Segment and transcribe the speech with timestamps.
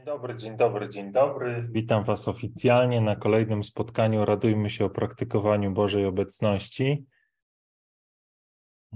[0.00, 1.68] Dzień dobry, dzień dobry, dzień dobry.
[1.70, 4.24] Witam Was oficjalnie na kolejnym spotkaniu.
[4.24, 7.04] Radujmy się o praktykowaniu Bożej obecności.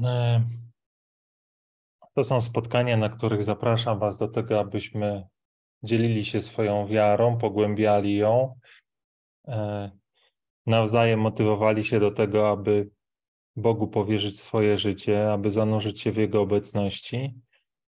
[0.04, 0.44] E,
[2.14, 5.26] to są spotkania, na których zapraszam Was do tego, abyśmy
[5.82, 8.58] dzielili się swoją wiarą, pogłębiali ją,
[9.48, 9.90] e,
[10.66, 12.90] nawzajem motywowali się do tego, aby
[13.56, 17.34] Bogu powierzyć swoje życie, aby zanurzyć się w Jego obecności.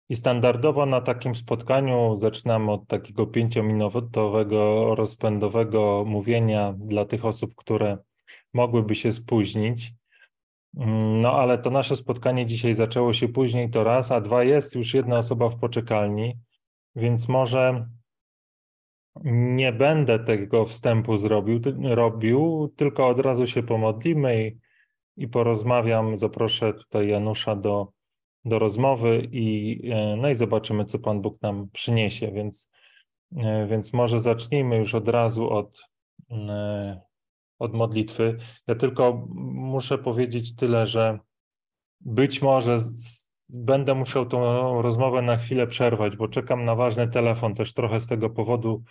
[0.08, 7.98] I standardowo na takim spotkaniu zaczynamy od takiego pięciominutowego, rozpędowego mówienia dla tych osób, które
[8.54, 9.92] mogłyby się spóźnić.
[11.22, 14.94] No ale to nasze spotkanie dzisiaj zaczęło się później, to raz, a dwa jest już
[14.94, 16.38] jedna osoba w poczekalni,
[16.96, 17.88] więc może
[19.24, 24.58] nie będę tego wstępu zrobił, robił, tylko od razu się pomodlimy i,
[25.16, 26.16] i porozmawiam.
[26.16, 27.95] Zaproszę tutaj Janusza do
[28.46, 32.32] do rozmowy i, e, no i zobaczymy, co Pan Bóg nam przyniesie.
[32.32, 32.70] Więc,
[33.36, 35.82] e, więc może zacznijmy już od razu od,
[36.30, 37.00] e,
[37.58, 38.36] od modlitwy.
[38.66, 41.18] Ja tylko muszę powiedzieć tyle, że
[42.00, 42.78] być może
[43.48, 47.54] będę musiał tą rozmowę na chwilę przerwać, bo czekam na ważny telefon.
[47.54, 48.82] Też trochę z tego powodu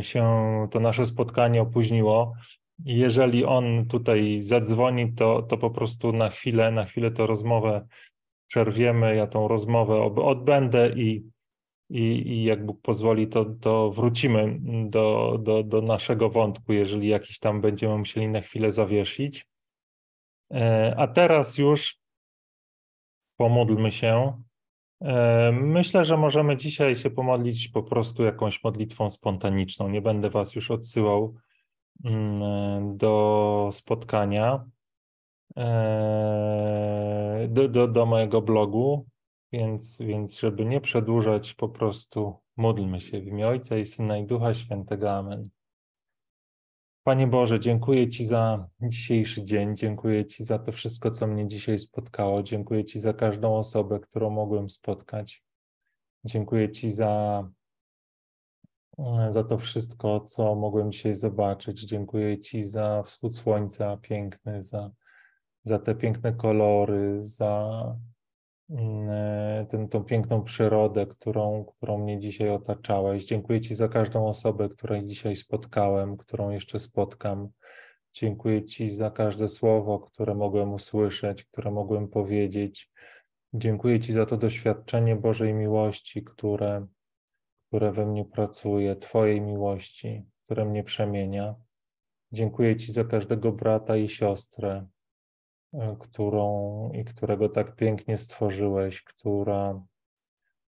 [0.00, 0.24] się
[0.70, 2.34] to nasze spotkanie opóźniło.
[2.84, 7.86] Jeżeli on tutaj zadzwoni, to, to po prostu na chwilę, na chwilę tę rozmowę
[8.46, 11.30] przerwiemy, ja tą rozmowę odbędę i,
[11.90, 17.38] i, i jak Bóg pozwoli, to, to wrócimy do, do, do naszego wątku, jeżeli jakiś
[17.38, 19.46] tam będziemy musieli na chwilę zawiesić.
[20.54, 21.98] E, a teraz już
[23.36, 24.42] pomódlmy się.
[25.00, 29.88] E, myślę, że możemy dzisiaj się pomodlić po prostu jakąś modlitwą spontaniczną.
[29.88, 31.34] Nie będę Was już odsyłał
[32.04, 34.64] mm, do spotkania.
[35.56, 39.06] Eee, do, do, do mojego blogu,
[39.52, 44.26] więc, więc żeby nie przedłużać, po prostu módlmy się w imię Ojca i Syna i
[44.26, 45.10] Ducha Świętego.
[45.10, 45.48] Amen.
[47.04, 51.78] Panie Boże, dziękuję Ci za dzisiejszy dzień, dziękuję Ci za to wszystko, co mnie dzisiaj
[51.78, 55.44] spotkało, dziękuję Ci za każdą osobę, którą mogłem spotkać.
[56.24, 57.48] Dziękuję Ci za,
[59.30, 61.80] za to wszystko, co mogłem dzisiaj zobaczyć.
[61.80, 64.90] Dziękuję Ci za wschód słońca piękny, za
[65.64, 67.96] za te piękne kolory, za
[68.70, 73.24] mm, e, ten, tą piękną przyrodę, którą, którą mnie dzisiaj otaczałeś.
[73.24, 77.48] Dziękuję Ci za każdą osobę, której dzisiaj spotkałem, którą jeszcze spotkam.
[78.12, 82.90] Dziękuję Ci za każde słowo, które mogłem usłyszeć, które mogłem powiedzieć.
[83.54, 86.86] Dziękuję Ci za to doświadczenie Bożej miłości, które,
[87.68, 91.54] które we mnie pracuje, Twojej miłości, które mnie przemienia.
[92.32, 94.86] Dziękuję Ci za każdego brata i siostrę,
[96.00, 99.82] którą i którego tak pięknie stworzyłeś, która,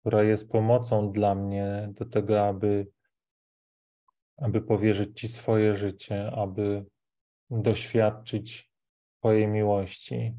[0.00, 2.87] która jest pomocą dla mnie do tego, aby,
[4.37, 6.84] aby powierzyć Ci swoje życie, aby
[7.50, 8.71] doświadczyć
[9.19, 10.34] Twojej miłości.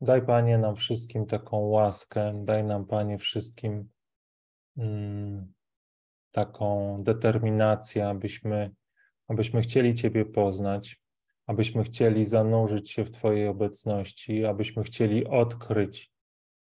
[0.00, 3.88] Daj Panie nam wszystkim taką łaskę, daj nam Panie wszystkim
[4.76, 5.52] mm,
[6.30, 8.70] taką determinację, abyśmy,
[9.28, 11.00] abyśmy chcieli Ciebie poznać,
[11.50, 16.12] abyśmy chcieli zanurzyć się w Twojej obecności, abyśmy chcieli odkryć,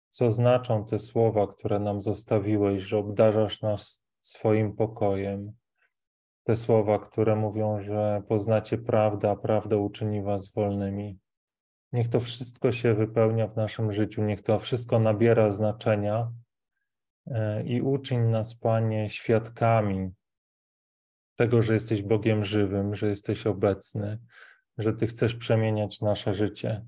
[0.09, 5.51] co znaczą te słowa, które nam zostawiłeś, że obdarzasz nas swoim pokojem.
[6.44, 11.19] Te słowa, które mówią, że poznacie prawdę, a prawda uczyni Was wolnymi.
[11.94, 16.31] Niech to wszystko się wypełnia w naszym życiu, niech to wszystko nabiera znaczenia
[17.28, 20.12] e, i uczyń nas, Panie, świadkami
[21.35, 24.19] tego, że jesteś Bogiem żywym, że jesteś obecny,
[24.77, 26.85] że Ty chcesz przemieniać nasze życie,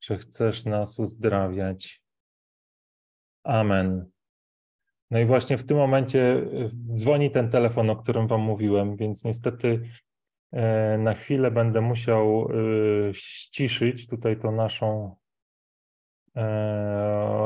[0.00, 2.02] że chcesz nas uzdrawiać.
[3.44, 4.10] Amen.
[5.10, 9.24] No i właśnie w tym momencie e, dzwoni ten telefon, o którym Wam mówiłem, więc
[9.24, 9.90] niestety
[10.52, 15.16] e, na chwilę będę musiał e, ściszyć tutaj tą naszą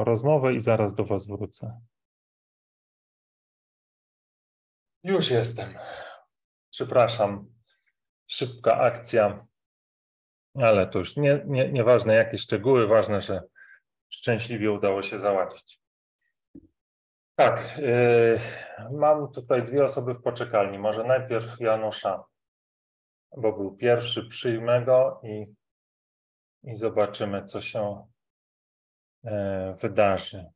[0.04, 1.80] rozmowę i zaraz do Was wrócę.
[5.04, 5.74] Już jestem.
[6.70, 7.52] Przepraszam.
[8.26, 9.46] Szybka akcja.
[10.54, 13.42] Ale to już nie, nie, nieważne jakie szczegóły, ważne, że
[14.08, 15.80] szczęśliwie udało się załatwić.
[17.36, 18.38] Tak, yy,
[18.90, 20.78] mam tutaj dwie osoby w poczekalni.
[20.78, 22.24] Może najpierw Janusza,
[23.36, 25.46] bo był pierwszy, przyjmę go i,
[26.62, 28.06] i zobaczymy, co się
[29.24, 29.30] yy,
[29.74, 30.53] wydarzy.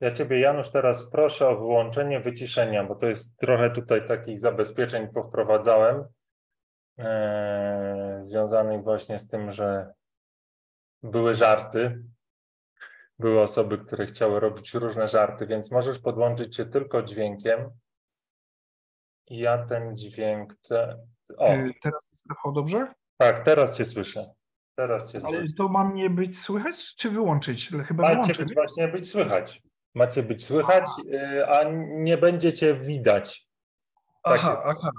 [0.00, 5.08] Ja Ciebie, Janusz, teraz proszę o wyłączenie wyciszenia, bo to jest trochę tutaj takich zabezpieczeń
[5.08, 6.04] powprowadzałem,
[6.98, 9.92] e, związanych właśnie z tym, że
[11.02, 12.02] były żarty.
[13.18, 17.70] Były osoby, które chciały robić różne żarty, więc możesz podłączyć się tylko dźwiękiem.
[19.30, 20.54] Ja ten dźwięk.
[20.68, 20.98] Te...
[21.36, 22.94] O, Y, Teraz jest Rafał dobrze?
[23.16, 24.30] tak, teraz Cię słyszę.
[24.74, 25.52] Teraz Cię Ale słyszę.
[25.56, 27.70] to ma mnie być słychać, czy wyłączyć?
[27.74, 28.38] Ale Chyba Macie wyłączyć.
[28.38, 29.62] być właśnie być słychać.
[29.96, 30.84] Macie być słychać,
[31.14, 33.48] y, a nie będziecie widać.
[34.24, 34.66] tak Aha, jest.
[34.66, 34.90] aha.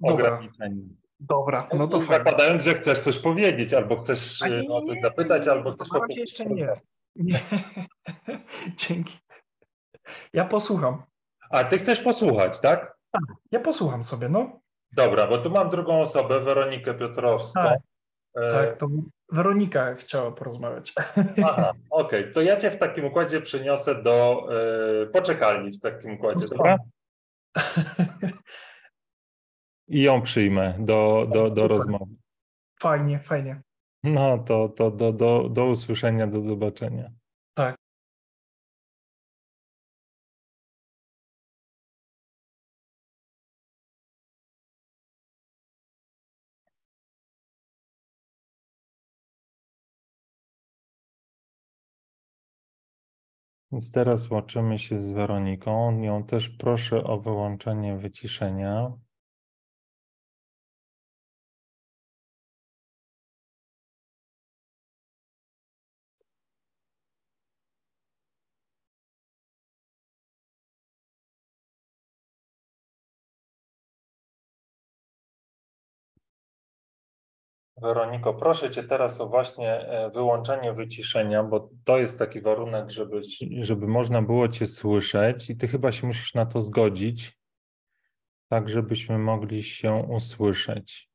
[0.00, 0.96] Dobra, Ograniczeń.
[1.20, 2.24] dobra, no to fajnie.
[2.24, 5.46] Zakładając, że chcesz coś powiedzieć, albo chcesz A nie, y, nie, o coś nie, zapytać,
[5.46, 6.42] nie, albo nie, chcesz to na po razie prostu.
[6.42, 6.80] jeszcze nie.
[7.16, 7.40] Nie.
[8.76, 9.18] Dzięki.
[10.32, 11.02] Ja posłucham.
[11.50, 12.96] A ty chcesz posłuchać, tak?
[13.50, 14.60] Ja posłucham sobie, no.
[14.96, 17.62] Dobra, bo tu mam drugą osobę, Weronikę Piotrowską.
[17.62, 17.78] Tak.
[18.34, 18.88] E, Tak, to
[19.32, 20.92] Weronika chciała porozmawiać.
[21.44, 24.46] Aha, okej, to ja cię w takim układzie przyniosę do
[25.02, 26.78] e, poczekalni w takim układzie, dobra?
[29.88, 31.70] I ją przyjmę do, do, do Super.
[31.70, 32.14] rozmowy.
[32.80, 33.62] Fajnie, fajnie.
[34.04, 37.10] No to, to do, do, do usłyszenia, do zobaczenia.
[53.72, 56.00] Więc teraz łączymy się z Weroniką.
[56.00, 58.92] Ją też proszę o wyłączenie wyciszenia.
[77.82, 83.20] Weroniko, proszę Cię teraz o właśnie e, wyłączenie wyciszenia, bo to jest taki warunek, żeby,
[83.60, 87.38] żeby można było Cię słyszeć i Ty chyba się musisz na to zgodzić,
[88.48, 91.10] tak żebyśmy mogli się usłyszeć.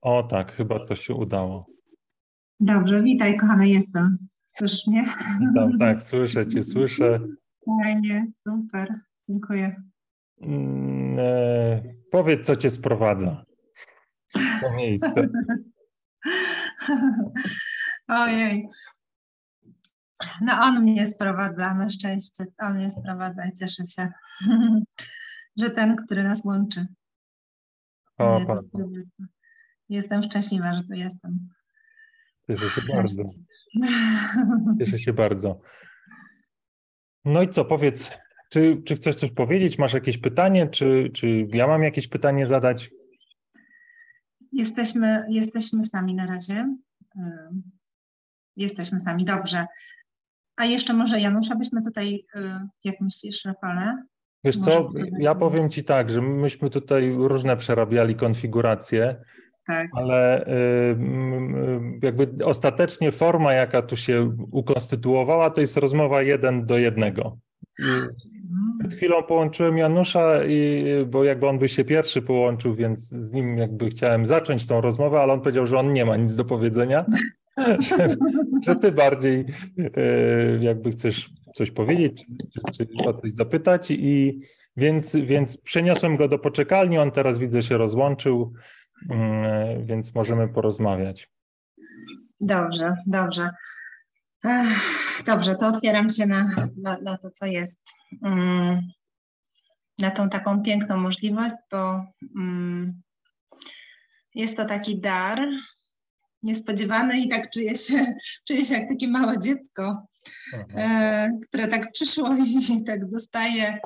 [0.00, 1.66] O tak, chyba to się udało.
[2.60, 4.18] Dobrze, witaj kochana, jestem.
[4.46, 5.04] Słyszysz mnie?
[5.40, 7.20] Witam, tak, słyszę Cię, słyszę.
[7.82, 8.88] Fajnie, super,
[9.28, 9.82] dziękuję.
[10.40, 13.44] Mm, e, powiedz, co Cię sprowadza
[14.60, 15.12] to miejsce.
[18.08, 18.68] Ojej.
[20.40, 22.44] No on mnie sprowadza, na szczęście.
[22.58, 24.08] On mnie sprowadza i cieszę się,
[25.60, 26.86] że ten, który nas łączy.
[28.18, 28.40] O.
[29.88, 31.48] Jestem szczęśliwa, że tu jestem.
[32.46, 33.22] Cieszę się bardzo.
[34.78, 35.60] Cieszę się bardzo.
[37.24, 38.10] No i co, powiedz,
[38.50, 39.78] czy, czy chcesz coś powiedzieć?
[39.78, 40.68] Masz jakieś pytanie?
[40.68, 42.90] Czy, czy ja mam jakieś pytanie zadać?
[44.54, 46.76] Jesteśmy, jesteśmy sami na razie.
[48.56, 49.66] Jesteśmy sami, dobrze.
[50.56, 52.40] A jeszcze może Janusza byśmy tutaj, y,
[52.84, 54.04] jak myślisz, Rafale?
[54.44, 59.16] Wiesz Może co, ja powiem Ci tak, że myśmy tutaj różne przerabiali konfiguracje,
[59.66, 59.88] Tak.
[59.92, 60.96] ale y,
[62.02, 67.38] jakby ostatecznie forma, jaka tu się ukonstytuowała, to jest rozmowa jeden do jednego.
[68.84, 73.58] Przed chwilą połączyłem Janusza, i, bo jakby on by się pierwszy połączył, więc z nim
[73.58, 77.04] jakby chciałem zacząć tą rozmowę, ale on powiedział, że on nie ma nic do powiedzenia,
[77.88, 78.16] że,
[78.66, 79.44] że ty bardziej
[79.96, 80.00] e,
[80.60, 84.38] jakby chcesz coś powiedzieć, czy, czy, czy o coś zapytać i
[84.76, 88.52] więc, więc przeniosłem go do poczekalni, on teraz widzę się rozłączył,
[89.10, 91.30] mm, więc możemy porozmawiać.
[92.40, 93.50] Dobrze, dobrze.
[94.44, 96.50] Ech, Dobrze, to otwieram się na,
[96.82, 97.82] na, na to, co jest.
[98.22, 98.80] Mm,
[99.98, 103.02] Na tą taką piękną możliwość, bo mm,
[104.34, 105.48] jest to taki dar
[106.42, 108.04] niespodziewany i tak czuję się,
[108.48, 110.06] czuję się jak takie małe dziecko,
[110.76, 112.34] e, które tak przyszło
[112.70, 113.78] i tak dostaje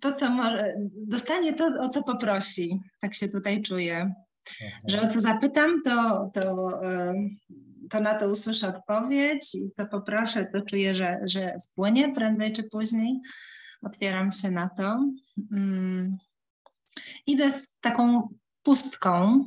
[0.00, 0.74] to, co może,
[1.06, 2.80] dostanie to, o co poprosi.
[3.00, 4.14] Tak się tutaj czuję.
[4.88, 7.14] Że o co zapytam, to, to, e,
[7.90, 12.62] to na to usłyszę odpowiedź i co poproszę, to czuję, że, że spłynie prędzej czy
[12.62, 13.20] później.
[13.82, 15.10] Otwieram się na to.
[15.52, 16.16] Mm.
[17.26, 18.28] Idę z taką
[18.62, 19.44] pustką.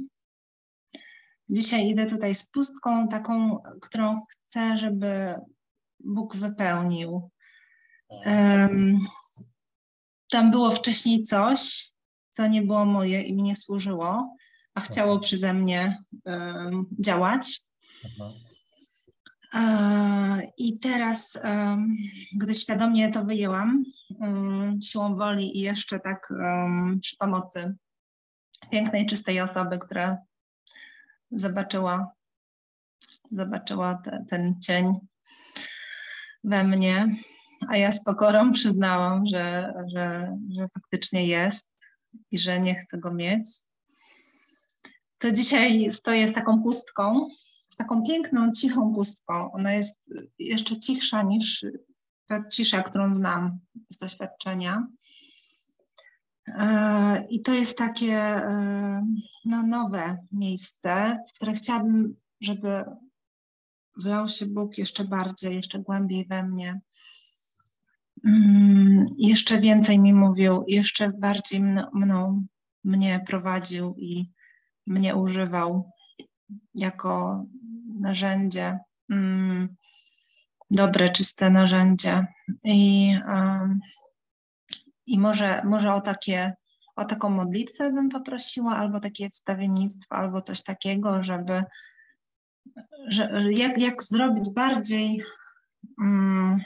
[1.49, 5.33] Dzisiaj idę tutaj z pustką, taką, którą chcę, żeby
[5.99, 7.29] Bóg wypełnił.
[8.25, 8.97] Em,
[10.31, 11.91] tam było wcześniej coś,
[12.29, 14.35] co nie było moje i mi nie służyło,
[14.73, 17.61] a chciało przeze mnie em, działać.
[20.57, 21.39] I teraz,
[22.35, 23.83] gdy świadomie to wyjęłam,
[24.83, 26.33] siłą woli i jeszcze tak
[27.01, 27.75] przy pomocy
[28.71, 30.17] pięknej, czystej osoby, która
[31.31, 32.11] zobaczyła,
[33.31, 34.93] zobaczyła te, ten cień,
[36.43, 37.15] we mnie,
[37.67, 41.69] a ja z pokorą przyznałam, że, że, że faktycznie jest
[42.31, 43.49] i że nie chcę go mieć.
[45.17, 47.27] To dzisiaj stoję z taką pustką,
[47.69, 49.51] z taką piękną, cichą pustką.
[49.51, 51.65] Ona jest jeszcze cichsza niż
[52.25, 53.59] ta cisza, którą znam
[53.89, 54.87] z doświadczenia.
[56.47, 59.07] E, I to jest takie e,
[59.45, 62.85] no, nowe miejsce, w które chciałabym, żeby
[63.97, 66.79] wlał się Bóg jeszcze bardziej, jeszcze głębiej we mnie.
[68.25, 71.61] Mm, jeszcze więcej mi mówił, jeszcze bardziej
[71.93, 72.45] mną,
[72.83, 74.31] mnie prowadził i
[74.87, 75.91] mnie używał
[76.75, 77.43] jako
[77.99, 78.79] narzędzie,
[79.09, 79.75] mm,
[80.71, 82.25] dobre, czyste narzędzie.
[82.63, 83.13] I,
[85.05, 86.53] i może, może o takie
[86.95, 91.63] o taką modlitwę bym poprosiła, albo takie wstawiennictwo, albo coś takiego, żeby
[93.07, 95.23] że, jak, jak zrobić bardziej
[95.97, 96.61] um,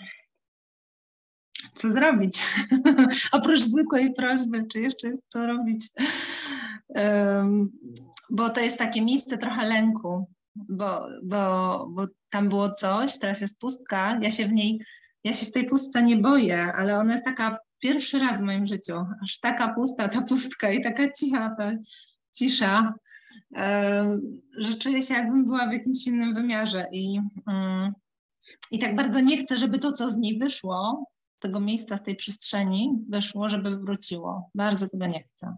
[1.75, 2.43] co zrobić?
[3.31, 5.89] Oprócz zwykłej prośby, czy jeszcze jest co robić?
[6.87, 7.71] Um,
[8.29, 13.59] bo to jest takie miejsce trochę lęku, bo, bo, bo tam było coś, teraz jest
[13.59, 14.81] pustka, ja się w niej,
[15.23, 18.65] ja się w tej pustce nie boję, ale ona jest taka pierwszy raz w moim
[18.65, 21.71] życiu, aż taka pusta ta pustka i taka cicha ta
[22.37, 22.93] cisza,
[24.57, 27.93] że czuję się jakbym była w jakimś innym wymiarze i, mm,
[28.71, 31.07] i tak bardzo nie chcę, żeby to, co z niej wyszło,
[31.39, 34.49] tego miejsca, z tej przestrzeni wyszło, żeby wróciło.
[34.55, 35.55] Bardzo tego nie chcę.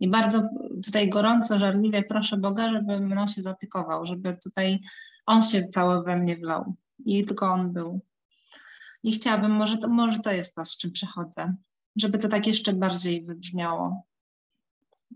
[0.00, 0.42] I bardzo
[0.84, 4.80] tutaj gorąco, żarliwie proszę Boga, żeby mną się zaopiekował, żeby tutaj
[5.26, 8.00] On się cały we mnie wlał i tylko On był.
[9.02, 11.54] I chciałabym, może to, może to jest to, z czym przychodzę,
[11.96, 14.02] żeby to tak jeszcze bardziej wybrzmiało.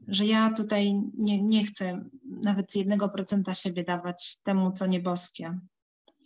[0.08, 5.58] Że ja tutaj nie, nie chcę nawet jednego procenta siebie dawać temu, co nieboskie,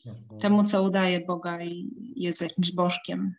[0.06, 0.40] mhm.
[0.40, 3.34] temu, co udaje Boga i jest jakimś bożkiem.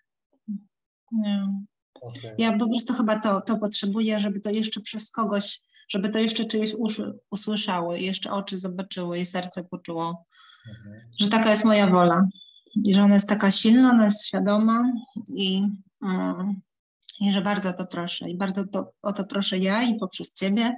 [1.12, 1.66] Nie.
[2.06, 2.36] Okay.
[2.38, 6.46] Ja po prostu chyba to, to potrzebuję, żeby to jeszcze przez kogoś, żeby to jeszcze
[6.46, 10.26] czyjeś uszy usłyszały, jeszcze oczy zobaczyły i serce poczuło,
[10.70, 11.02] mhm.
[11.20, 12.28] że taka jest moja wola
[12.84, 14.92] i że ona jest taka silna, ona jest świadoma
[15.28, 15.64] i,
[16.04, 16.62] mm,
[17.20, 18.30] i że bardzo o to proszę.
[18.30, 20.76] I bardzo to, o to proszę ja i poprzez Ciebie,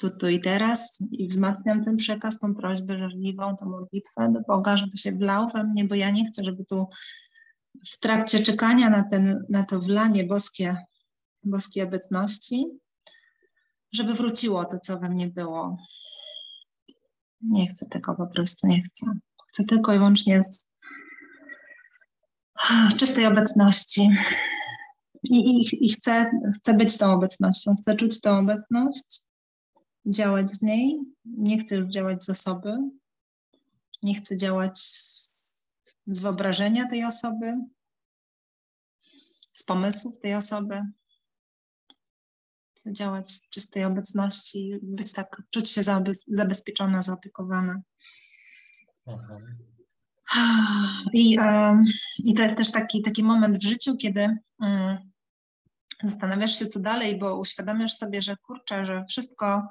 [0.00, 4.76] tu, tu i teraz i wzmacniam ten przekaz, tą prośbę żarliwą, tą modlitwę do Boga,
[4.76, 6.88] żeby się wlał we mnie, bo ja nie chcę, żeby tu
[7.92, 10.76] w trakcie czekania na, ten, na to wlanie boskie,
[11.44, 12.66] boskiej obecności,
[13.92, 15.76] żeby wróciło to, co we mnie było.
[17.40, 19.06] Nie chcę tego po prostu, nie chcę.
[19.48, 20.68] Chcę tylko i wyłącznie z
[22.98, 24.08] czystej obecności.
[25.22, 29.22] I, i, i chcę, chcę być tą obecnością, chcę czuć tą obecność,
[30.06, 31.00] działać z niej.
[31.24, 32.76] Nie chcę już działać z osoby,
[34.02, 35.33] nie chcę działać z,
[36.06, 37.54] z wyobrażenia tej osoby,
[39.52, 40.82] z pomysłów tej osoby.
[42.76, 45.82] Chcę działać z czystej obecności, być tak, czuć się
[46.26, 47.82] zabezpieczona, zaopiekowana.
[49.06, 49.58] Mhm.
[51.12, 51.38] I,
[52.24, 54.98] I to jest też taki, taki moment w życiu, kiedy um,
[56.02, 59.68] zastanawiasz się, co dalej, bo uświadamiasz sobie, że kurczę, że wszystko,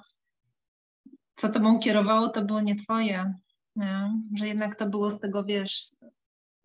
[1.36, 3.34] co tobą kierowało, to było nie twoje.
[3.75, 4.13] Nie?
[4.36, 5.92] Że jednak to było z tego, wiesz,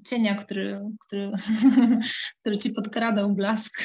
[0.07, 1.33] cienia, który, który,
[2.41, 3.83] który ci podkradał blask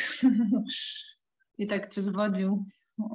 [1.58, 2.66] i tak cię zwodził.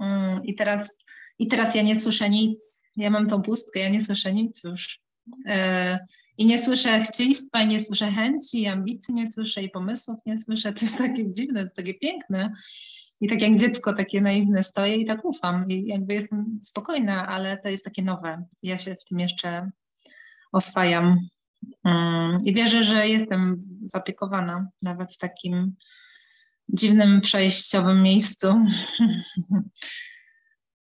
[0.00, 0.98] Mm, I teraz,
[1.38, 2.84] I teraz ja nie słyszę nic.
[2.96, 5.00] Ja mam tą pustkę, ja nie słyszę nic już.
[5.46, 5.98] E,
[6.38, 10.72] I nie słyszę chciejstwa, nie słyszę chęci, ambicji nie słyszę i pomysłów nie słyszę.
[10.72, 12.52] To jest takie dziwne, to jest takie piękne.
[13.20, 15.68] I tak jak dziecko takie naiwne stoję i tak ufam.
[15.68, 18.44] I jakby jestem spokojna, ale to jest takie nowe.
[18.62, 19.70] Ja się w tym jeszcze
[20.52, 21.18] oswajam.
[21.84, 25.76] Mm, I wierzę, że jestem zaopiekowana nawet w takim
[26.68, 28.48] dziwnym, przejściowym miejscu.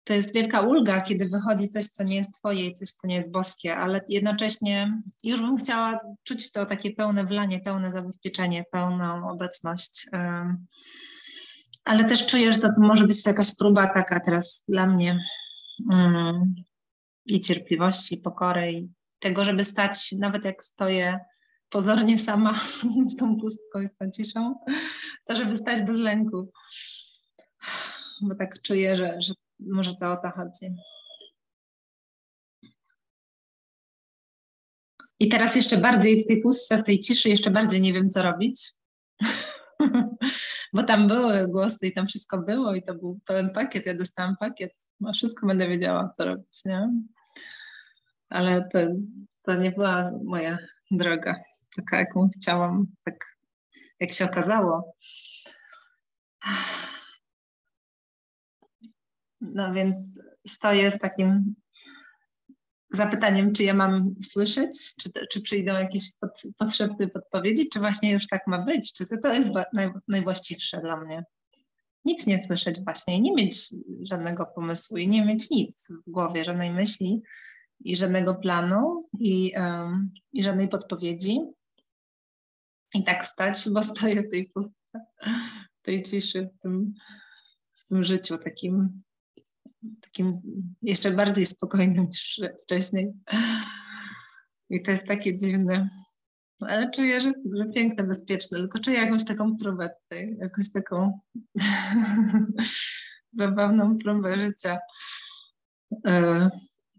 [0.07, 3.15] To jest wielka ulga, kiedy wychodzi coś, co nie jest Twoje i coś, co nie
[3.15, 9.31] jest boskie, ale jednocześnie już bym chciała czuć to takie pełne wlanie, pełne zabezpieczenie, pełną
[9.31, 10.07] obecność.
[11.85, 15.19] Ale też czuję, że to może być jakaś próba taka teraz dla mnie
[15.93, 16.55] mm,
[17.25, 21.21] i cierpliwości, i pokory, i tego, żeby stać, nawet jak stoję
[21.69, 22.61] pozornie sama
[23.11, 24.55] z tą pustką i tą ciszą,
[25.25, 26.53] to żeby stać bez lęku.
[28.23, 30.75] Bo tak czuję, że, że może to o to chodzi.
[35.21, 38.23] I teraz jeszcze bardziej w tej pustce, w tej ciszy, jeszcze bardziej nie wiem, co
[38.23, 38.73] robić.
[40.73, 43.87] Bo tam były głosy i tam wszystko było i to był pełen pakiet.
[43.87, 44.73] Ja dostałam pakiet.
[45.01, 46.91] No wszystko będę wiedziała, co robić, nie?
[48.29, 48.79] Ale to,
[49.43, 50.59] to nie była moja
[50.91, 51.37] droga.
[51.77, 53.37] taka, jaką chciałam, tak
[54.01, 54.97] jak się okazało.
[59.41, 61.55] No więc stoję z takim
[62.93, 68.27] zapytaniem, czy ja mam słyszeć, czy, czy przyjdą jakieś pod, potrzebne podpowiedzi, czy właśnie już
[68.27, 71.25] tak ma być, czy to, to jest naj, najwłaściwsze dla mnie.
[72.05, 76.71] Nic nie słyszeć właśnie, nie mieć żadnego pomysłu i nie mieć nic w głowie, żadnej
[76.71, 77.23] myśli
[77.81, 79.53] i żadnego planu i,
[80.33, 81.41] i żadnej podpowiedzi.
[82.95, 85.01] I tak stać, bo stoję w tej pustce,
[85.81, 86.95] w tej ciszy, w tym,
[87.75, 89.03] w tym życiu takim
[90.01, 90.35] takim
[90.83, 93.13] jeszcze bardziej spokojnym niż wcześniej.
[94.71, 95.89] I to jest takie dziwne.
[96.61, 101.21] Ale czuję, że, że piękne, bezpieczne, tylko czuję jakąś taką próbę tutaj, jakąś taką
[103.33, 104.79] zabawną próbę życia.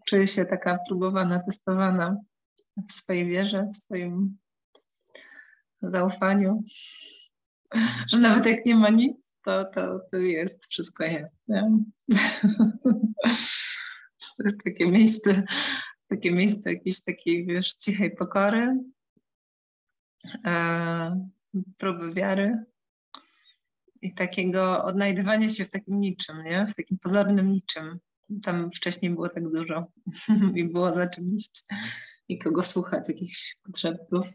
[0.07, 2.17] Czuję się taka próbowana, testowana
[2.87, 4.37] w swojej wierze, w swoim
[5.81, 6.63] zaufaniu,
[8.07, 11.35] że nawet jak nie ma nic, to, to, to jest, wszystko jest.
[11.47, 11.71] Nie?
[14.37, 15.43] To jest takie miejsce,
[16.07, 18.79] takie miejsce jakiejś takiej, wiesz, cichej pokory,
[20.45, 21.27] e,
[21.77, 22.63] próby wiary
[24.01, 26.67] i takiego odnajdywania się w takim niczym, nie?
[26.67, 27.99] W takim pozornym niczym.
[28.43, 29.91] Tam wcześniej było tak dużo
[30.55, 31.63] i było za czym iść
[32.27, 34.27] i kogo słuchać, jakichś potrzebów.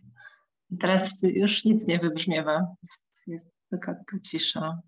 [0.81, 2.67] Teraz już nic nie wybrzmiewa.
[2.83, 4.81] Jest, jest taka, taka cisza.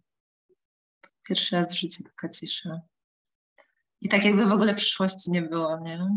[1.28, 2.80] Pierwszy raz w życiu taka cisza.
[4.00, 6.08] I tak jakby w ogóle przyszłości nie było, nie?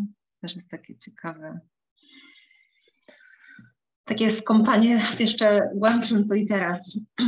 [0.42, 1.60] Też jest takie ciekawe.
[4.04, 7.00] Takie skąpanie w jeszcze głębszym tu i teraz.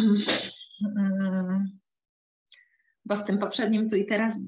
[3.06, 4.40] Bo w tym poprzednim tu i teraz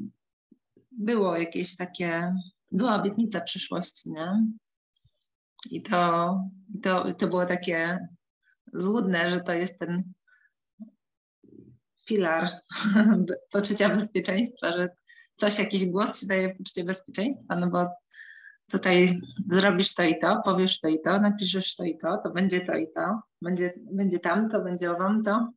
[1.02, 2.36] było jakieś takie,
[2.72, 4.46] była obietnica przyszłości, nie?
[5.70, 6.38] I to,
[6.84, 8.08] to, to było takie
[8.74, 10.14] złudne, że to jest ten
[12.08, 12.50] filar
[13.52, 14.90] poczucia bezpieczeństwa, że
[15.36, 17.88] coś, jakiś głos ci daje poczucie bezpieczeństwa, no bo
[18.72, 22.62] tutaj zrobisz to i to, powiesz to i to, napiszesz to i to, to będzie
[22.62, 25.52] to i to, będzie, będzie tamto, będzie owam to.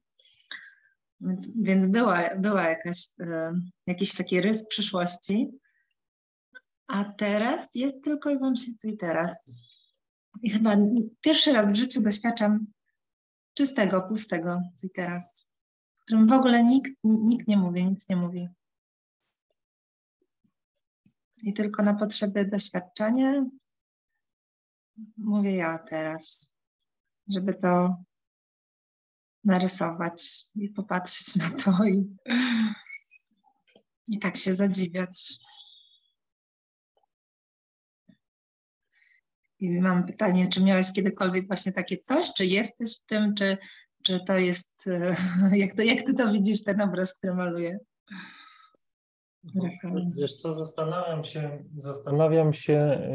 [1.24, 3.26] Więc, więc była, była jakaś, y,
[3.86, 5.50] jakiś taki rys przyszłości,
[6.86, 9.52] a teraz jest tylko i wyłącznie tu i teraz.
[10.42, 10.76] I chyba
[11.20, 12.66] pierwszy raz w życiu doświadczam
[13.54, 15.48] czystego, pustego tu i teraz,
[15.98, 18.48] w którym w ogóle nikt, nikt nie mówi, nic nie mówi.
[21.42, 23.44] I tylko na potrzeby doświadczenia
[25.16, 26.52] mówię ja teraz,
[27.28, 27.96] żeby to
[29.44, 32.16] narysować i popatrzeć na to i,
[34.08, 35.38] i tak się zadziwiać.
[39.60, 43.58] I mam pytanie, czy miałeś kiedykolwiek właśnie takie coś, czy jesteś w tym, czy,
[44.02, 44.84] czy to jest,
[45.62, 47.78] jak, to, jak ty to widzisz, ten obraz, który maluję?
[50.16, 53.08] Wiesz co, zastanawiam się, zastanawiam się,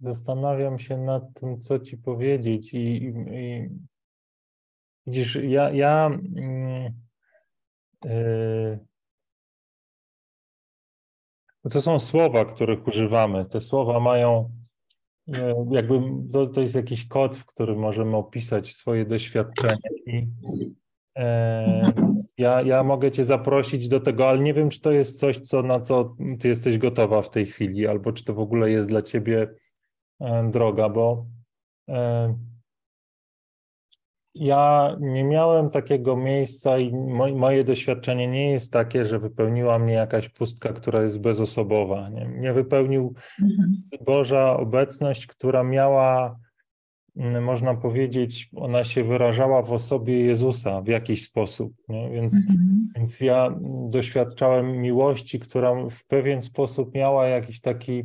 [0.00, 3.68] zastanawiam się nad tym, co ci powiedzieć i, i, i
[5.06, 6.10] widzisz, ja, ja
[8.04, 8.78] yy,
[11.70, 13.44] to są słowa, których używamy.
[13.44, 14.50] Te słowa mają
[15.28, 16.00] e, jakby
[16.32, 20.28] to, to jest jakiś kod, w którym możemy opisać swoje doświadczenie i
[21.18, 21.92] E,
[22.38, 25.62] ja, ja mogę Cię zaprosić do tego, ale nie wiem, czy to jest coś, co,
[25.62, 29.02] na co Ty jesteś gotowa w tej chwili, albo czy to w ogóle jest dla
[29.02, 29.54] Ciebie
[30.50, 31.26] droga, bo
[31.88, 32.34] e,
[34.34, 36.92] ja nie miałem takiego miejsca i
[37.34, 42.08] moje doświadczenie nie jest takie, że wypełniła mnie jakaś pustka, która jest bezosobowa.
[42.08, 43.82] Nie, nie wypełnił mhm.
[44.04, 46.36] Boża obecność, która miała
[47.40, 51.72] można powiedzieć, ona się wyrażała w osobie Jezusa w jakiś sposób.
[51.88, 52.10] Nie?
[52.10, 52.88] Więc, mhm.
[52.96, 53.54] więc ja
[53.88, 58.04] doświadczałem miłości, która w pewien sposób miała jakiś taki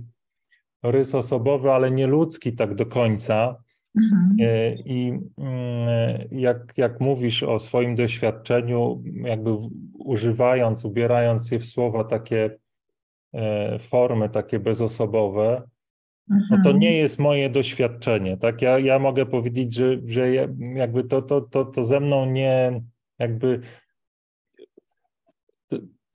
[0.92, 3.56] rys osobowy, ale nie ludzki tak do końca.
[3.98, 4.38] Mhm.
[4.40, 9.58] E, I mm, jak, jak mówisz o swoim doświadczeniu, jakby
[9.94, 12.58] używając, ubierając je w słowa takie
[13.34, 15.62] e, formy, takie bezosobowe,
[16.28, 16.94] no to nie mhm.
[16.96, 18.62] jest moje doświadczenie, tak?
[18.62, 20.32] Ja, ja mogę powiedzieć, że, że
[20.76, 22.82] jakby to, to, to, to ze mną nie,
[23.20, 23.60] jakby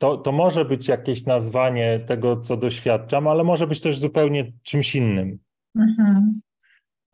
[0.01, 4.95] to, to może być jakieś nazwanie tego, co doświadczam, ale może być też zupełnie czymś
[4.95, 5.39] innym.
[5.77, 6.41] Mhm.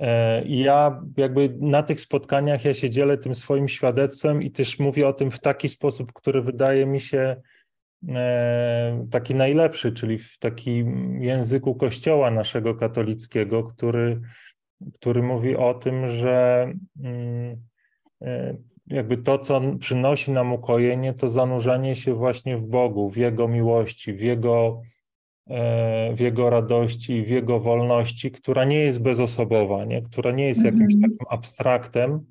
[0.00, 4.78] E, I ja jakby na tych spotkaniach ja się dzielę tym swoim świadectwem i też
[4.78, 7.36] mówię o tym w taki sposób, który wydaje mi się
[8.08, 14.20] e, taki najlepszy, czyli w takim języku Kościoła naszego katolickiego, który,
[14.94, 16.72] który mówi o tym, że
[17.02, 17.56] mm,
[18.22, 23.48] e, jakby to, co przynosi nam ukojenie, to zanurzenie się właśnie w Bogu, w Jego
[23.48, 24.82] miłości, w Jego,
[25.50, 30.02] e, w Jego radości, w Jego wolności, która nie jest bezosobowa, nie?
[30.02, 31.02] która nie jest jakimś mhm.
[31.02, 32.26] takim abstraktem,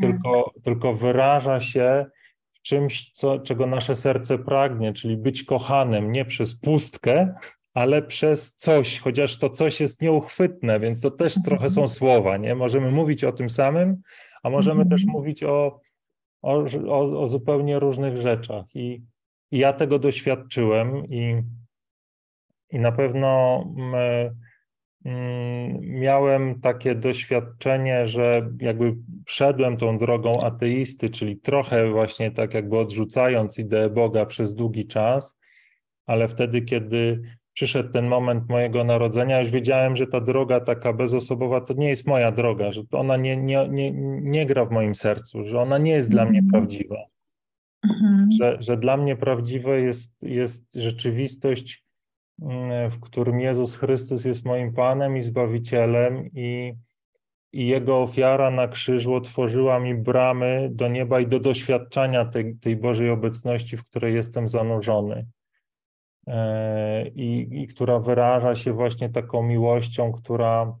[0.00, 0.10] tak.
[0.10, 2.06] tylko, tylko wyraża się
[2.52, 7.34] w czymś, co, czego nasze serce pragnie, czyli być kochanym nie przez pustkę,
[7.74, 11.88] ale przez coś, chociaż to coś jest nieuchwytne, więc to też trochę są mhm.
[11.88, 12.54] słowa, nie?
[12.54, 14.02] Możemy mówić o tym samym,
[14.42, 15.18] a możemy też mhm.
[15.18, 15.80] mówić o,
[16.42, 18.64] o, o, zupełnie różnych rzeczach.
[18.74, 19.02] I,
[19.50, 21.42] I, ja tego doświadczyłem i,
[22.70, 24.34] i na pewno my,
[25.04, 32.78] mm, miałem takie doświadczenie, że jakby wszedłem tą drogą ateisty, czyli trochę właśnie tak jakby
[32.78, 35.38] odrzucając ideę Boga przez długi czas,
[36.06, 37.22] ale wtedy, kiedy
[37.54, 42.06] przyszedł ten moment mojego narodzenia, już wiedziałem, że ta droga taka bezosobowa to nie jest
[42.06, 45.92] moja droga, że ona nie, nie, nie, nie gra w moim sercu, że ona nie
[45.92, 46.50] jest dla mnie mhm.
[46.50, 46.96] prawdziwa.
[47.84, 48.28] Mhm.
[48.38, 51.84] Że, że dla mnie prawdziwa jest, jest rzeczywistość,
[52.42, 56.74] mm, w którym Jezus Chrystus jest moim Panem i Zbawicielem i,
[57.52, 62.76] i Jego ofiara na krzyżu otworzyła mi bramy do nieba i do doświadczania tej, tej
[62.76, 65.26] Bożej obecności, w której jestem zanurzony.
[66.26, 70.78] E, i, i która wyraża się właśnie taką miłością, która,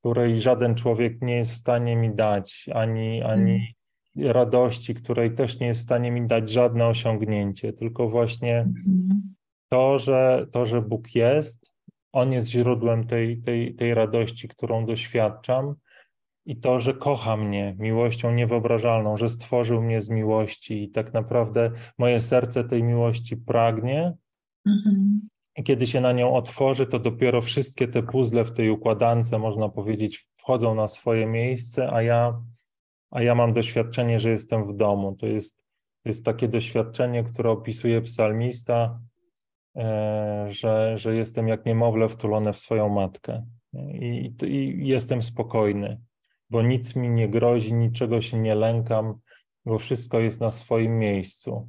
[0.00, 3.74] której żaden człowiek nie jest w stanie mi dać, ani, ani
[4.16, 4.32] mm.
[4.32, 9.34] radości, której też nie jest w stanie mi dać żadne osiągnięcie, tylko właśnie mm.
[9.68, 11.72] to, że, to, że Bóg jest,
[12.12, 15.74] On jest źródłem tej, tej, tej radości, którą doświadczam.
[16.46, 21.70] I to, że kocha mnie miłością niewyobrażalną, że stworzył mnie z miłości i tak naprawdę
[21.98, 24.14] moje serce tej miłości pragnie,
[24.66, 25.28] Mhm.
[25.64, 30.28] Kiedy się na nią otworzy, to dopiero wszystkie te puzzle w tej układance, można powiedzieć,
[30.36, 32.42] wchodzą na swoje miejsce, a ja,
[33.10, 35.16] a ja mam doświadczenie, że jestem w domu.
[35.16, 35.64] To jest,
[36.04, 39.00] jest takie doświadczenie, które opisuje psalmista,
[39.76, 43.46] e, że, że jestem jak niemowlę wtulone w swoją matkę.
[43.92, 46.00] I, I jestem spokojny,
[46.50, 49.14] bo nic mi nie grozi, niczego się nie lękam,
[49.64, 51.68] bo wszystko jest na swoim miejscu.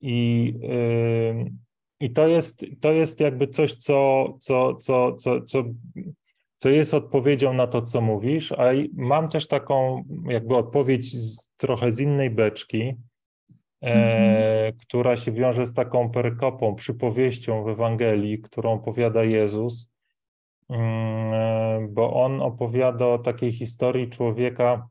[0.00, 1.52] I yy,
[2.00, 5.64] i to jest, to jest jakby coś, co, co, co, co, co,
[6.56, 11.92] co jest odpowiedzią na to, co mówisz, a mam też taką jakby odpowiedź z, trochę
[11.92, 12.94] z innej beczki, e,
[13.82, 14.72] mhm.
[14.80, 19.92] która się wiąże z taką perykopą, przypowieścią w Ewangelii, którą opowiada Jezus,
[20.68, 24.88] mm, e, bo on opowiada o takiej historii człowieka,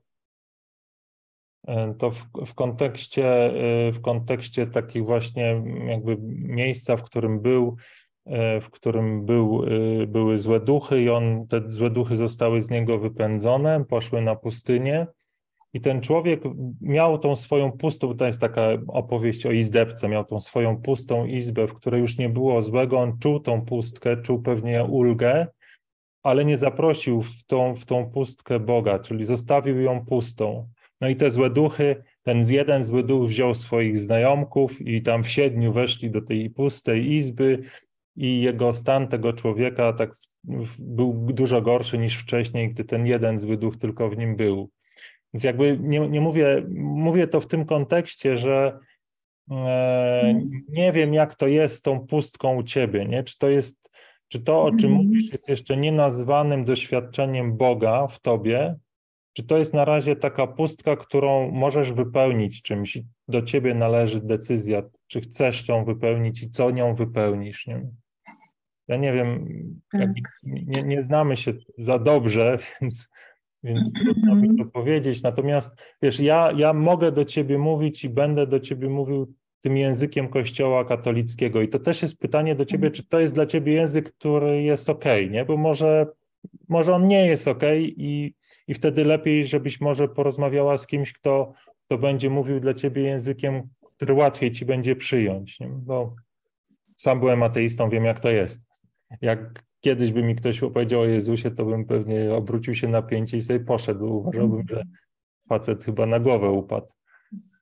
[1.98, 7.76] to w, w, kontekście, e, w kontekście takich właśnie jakby miejsca, w którym był,
[8.26, 9.64] e, w którym był,
[10.08, 15.08] były złe duchy i on, te złe duchy zostały z niego wypędzone, poszły na pustynię
[15.74, 16.42] i ten człowiek
[16.82, 21.68] miał tą swoją pustą, to jest taka opowieść o izdebce, miał tą swoją pustą izbę,
[21.68, 25.48] w której już nie było złego, on czuł tą pustkę, czuł pewnie ulgę,
[26.24, 30.68] ale nie zaprosił w tą, w tą pustkę Boga, czyli zostawił ją pustą.
[31.02, 35.30] No i te złe duchy, ten jeden zły duch wziął swoich znajomków i tam w
[35.30, 37.60] siedmiu weszli do tej pustej izby
[38.16, 40.16] i jego stan tego człowieka tak
[40.80, 44.70] był dużo gorszy niż wcześniej, gdy ten jeden zły duch tylko w nim był.
[45.34, 48.80] Więc jakby nie, nie mówię, mówię to w tym kontekście, że
[49.52, 53.24] e, nie wiem, jak to jest z tą pustką u ciebie, nie?
[53.24, 53.92] Czy to jest,
[54.28, 55.06] czy to, o czym mhm.
[55.08, 58.76] mówisz, jest jeszcze nienazwanym doświadczeniem Boga w tobie,
[59.38, 63.00] czy to jest na razie taka pustka, którą możesz wypełnić czymś?
[63.28, 67.68] Do ciebie należy decyzja, czy chcesz ją wypełnić i co nią wypełnisz.
[67.68, 67.88] Nie?
[68.88, 69.48] Ja nie wiem,
[69.92, 70.10] tak.
[70.44, 73.10] nie, nie, znamy się za dobrze, więc,
[73.64, 75.24] więc trudno mi to powiedzieć.
[75.24, 80.30] Natomiast wiesz, ja, ja mogę do ciebie mówić i będę do ciebie mówił tym językiem
[80.30, 81.62] Kościoła katolickiego.
[81.62, 84.90] I to też jest pytanie do ciebie, czy to jest dla ciebie język, który jest
[84.90, 85.46] ok, nie?
[85.46, 86.08] Bo może
[86.70, 88.34] może on nie jest ok i,
[88.68, 91.54] i wtedy lepiej, żebyś może porozmawiała z kimś, kto,
[91.86, 95.68] kto będzie mówił dla ciebie językiem, który łatwiej ci będzie przyjąć, nie?
[95.68, 96.16] bo
[96.96, 98.68] sam byłem ateistą, wiem jak to jest.
[99.22, 103.38] Jak kiedyś by mi ktoś opowiedział o Jezusie, to bym pewnie obrócił się na pięcie
[103.38, 104.06] i sobie poszedł.
[104.06, 104.84] Uważałbym, że
[105.50, 106.88] facet chyba na głowę upadł.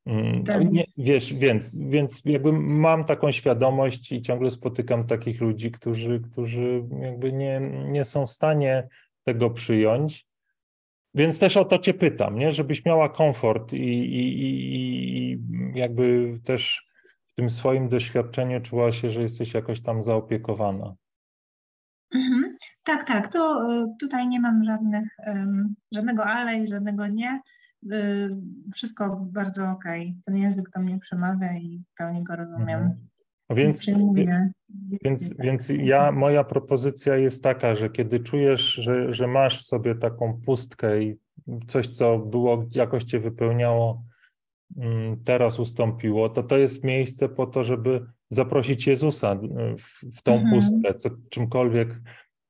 [0.05, 0.71] Mm, tak.
[0.71, 6.83] Nie, wiesz, więc, więc jakby mam taką świadomość i ciągle spotykam takich ludzi, którzy, którzy
[7.01, 8.87] jakby nie, nie są w stanie
[9.23, 10.27] tego przyjąć.
[11.13, 12.51] Więc też o to cię pytam, nie?
[12.51, 15.39] żebyś miała komfort i, i, i, i
[15.79, 16.85] jakby też
[17.25, 20.95] w tym swoim doświadczeniu czuła się, że jesteś jakoś tam zaopiekowana.
[22.13, 22.57] Mhm.
[22.83, 23.33] Tak, tak.
[23.33, 25.07] To y, tutaj nie mam żadnych,
[25.91, 27.41] żadnego ale i żadnego nie.
[27.83, 28.35] Y,
[28.73, 30.01] wszystko bardzo okej.
[30.01, 30.21] Okay.
[30.25, 32.79] Ten język do mnie przemawia i w pełni go rozumiem.
[32.79, 33.07] Mhm.
[33.49, 33.85] Więc,
[35.03, 39.95] więc, więc ja, moja propozycja jest taka, że kiedy czujesz, że, że masz w sobie
[39.95, 41.17] taką pustkę i
[41.67, 44.03] coś, co było, jakoś cię wypełniało,
[44.77, 50.21] mm, teraz ustąpiło, to to jest miejsce po to, żeby zaprosić Jezusa y, w, w
[50.21, 50.53] tą mhm.
[50.53, 52.01] pustkę, co, czymkolwiek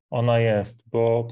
[0.09, 1.27] ona jest, bo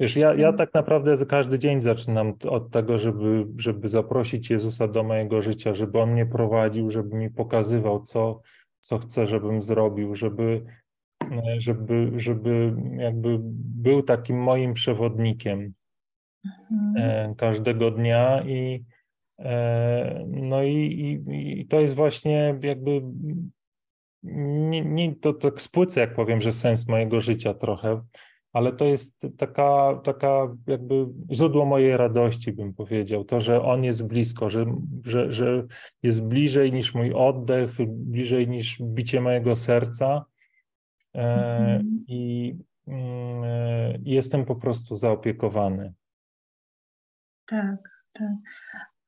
[0.00, 5.02] wiesz, ja, ja tak naprawdę każdy dzień zaczynam od tego, żeby, żeby zaprosić Jezusa do
[5.02, 8.40] mojego życia, żeby On mnie prowadził, żeby mi pokazywał, co,
[8.80, 10.64] co chcę, żebym zrobił, żeby,
[11.22, 13.38] e, żeby, żeby jakby
[13.82, 15.72] był takim moim przewodnikiem
[16.72, 16.94] mhm.
[16.96, 18.84] E, każdego dnia i
[19.38, 23.02] e, no i, i, i to jest właśnie jakby
[24.22, 28.02] nie, nie to tak spłycę, jak powiem, że sens mojego życia trochę,
[28.58, 33.24] ale to jest taka, taka jakby źródło mojej radości, bym powiedział.
[33.24, 34.66] To, że on jest blisko, że,
[35.04, 35.66] że, że
[36.02, 40.24] jest bliżej niż mój oddech, bliżej niż bicie mojego serca.
[41.14, 42.04] E, mhm.
[42.08, 42.54] I
[42.88, 45.92] e, jestem po prostu zaopiekowany.
[47.46, 48.32] Tak, tak.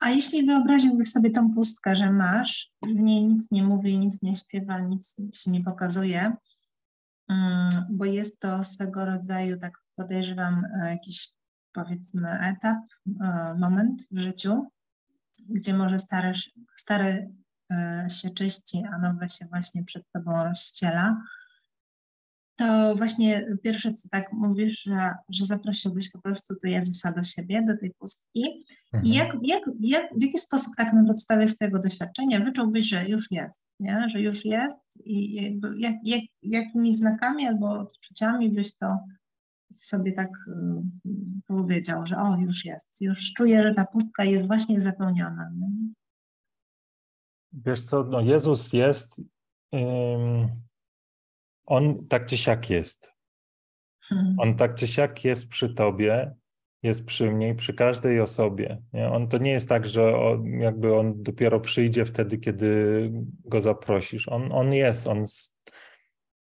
[0.00, 4.34] A jeśli wyobraziłbyś sobie tą pustkę, że masz, w niej nic nie mówi, nic nie
[4.34, 6.32] śpiewa, nic się nie pokazuje,
[7.90, 11.32] bo jest to swego rodzaju, tak podejrzewam, e, jakiś
[11.72, 12.78] powiedzmy etap,
[13.20, 14.70] e, moment w życiu,
[15.48, 16.32] gdzie może stary,
[16.76, 17.30] stary
[17.72, 21.22] e, się czyści, a nowe się właśnie przed tobą rozściela,
[22.61, 27.64] to właśnie pierwsze, co tak mówisz, że, że zaprosiłbyś po prostu tu Jezusa do siebie,
[27.66, 28.64] do tej pustki.
[28.92, 29.12] Mhm.
[29.12, 33.31] I jak, jak, jak, w jaki sposób tak na podstawie swojego doświadczenia wyczułbyś, że już
[33.31, 34.09] jest, nie?
[34.09, 38.99] że już jest i jakby jak, jak, jakimi znakami albo odczuciami byś to
[39.77, 41.11] w sobie tak y,
[41.46, 45.51] powiedział, że o, już jest, już czuję, że ta pustka jest właśnie zapełniona.
[45.59, 45.68] Nie?
[47.53, 49.20] Wiesz co, no Jezus jest...
[49.75, 50.69] Ym
[51.70, 53.12] on tak czy siak jest.
[54.00, 54.37] Hmm.
[54.38, 56.35] On tak czy siak jest przy tobie,
[56.83, 58.83] jest przy mnie i przy każdej osobie.
[58.92, 59.09] Nie?
[59.09, 63.11] On to nie jest tak, że on, jakby on dopiero przyjdzie wtedy, kiedy
[63.44, 64.28] go zaprosisz.
[64.28, 65.24] On, on jest, on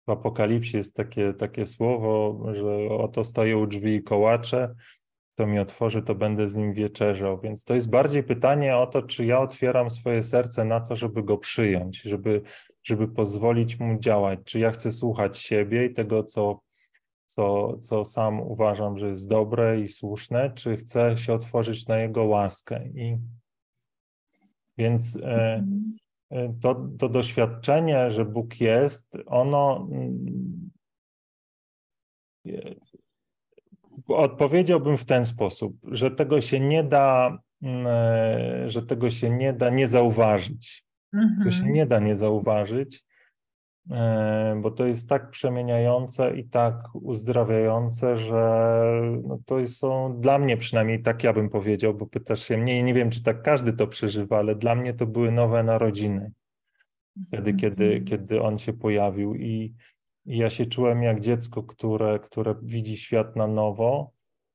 [0.06, 4.74] w Apokalipsie jest takie, takie słowo, że oto stoję u drzwi i kołacze,
[5.34, 7.40] kto mi otworzy, to będę z nim wieczerzał.
[7.40, 11.22] Więc to jest bardziej pytanie o to, czy ja otwieram swoje serce na to, żeby
[11.22, 12.42] go przyjąć, żeby,
[12.82, 16.60] żeby pozwolić mu działać, czy ja chcę słuchać siebie i tego, co,
[17.26, 22.24] co, co sam uważam, że jest dobre i słuszne, czy chcę się otworzyć na jego
[22.24, 22.88] łaskę.
[22.88, 23.18] I
[24.78, 25.66] więc e,
[26.30, 30.70] e, to, to doświadczenie, że Bóg jest, ono mm,
[34.08, 39.52] odpowiedziałbym w ten sposób, że tego się nie da, mm, e, że tego się nie
[39.52, 40.89] da nie zauważyć.
[41.14, 41.38] Mhm.
[41.38, 41.74] Tego się mhm.
[41.74, 43.04] nie da nie zauważyć,
[43.90, 48.82] e, bo to jest tak przemieniające i tak uzdrawiające, że
[49.22, 52.84] no to są dla mnie przynajmniej tak ja bym powiedział, bo pytasz się mnie i
[52.84, 56.32] nie wiem, czy tak każdy to przeżywa, ale dla mnie to były nowe narodziny.
[57.26, 58.04] Wtedy, kiedy, mhm.
[58.04, 59.74] kiedy on się pojawił i
[60.26, 64.12] i ja się czułem jak dziecko, które, które widzi świat na nowo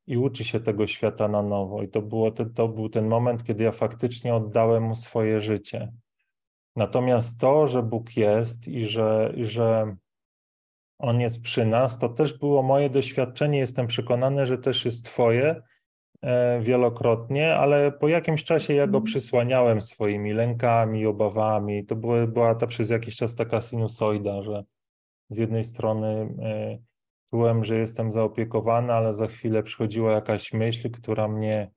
[0.07, 1.83] i uczy się tego świata na nowo.
[1.83, 5.91] I to, było te, to był ten moment, kiedy ja faktycznie oddałem mu swoje życie.
[6.75, 9.95] Natomiast to, że Bóg jest i że, i że
[10.99, 13.59] On jest przy nas, to też było moje doświadczenie.
[13.59, 15.61] Jestem przekonany, że też jest Twoje
[16.21, 19.03] e, wielokrotnie, ale po jakimś czasie ja go mhm.
[19.03, 21.85] przysłaniałem swoimi lękami, obawami.
[21.85, 24.63] To była, była ta przez jakiś czas taka sinusoida, że
[25.29, 26.77] z jednej strony e,
[27.29, 31.71] czułem, że jestem zaopiekowany, ale za chwilę przychodziła jakaś myśl, która mnie,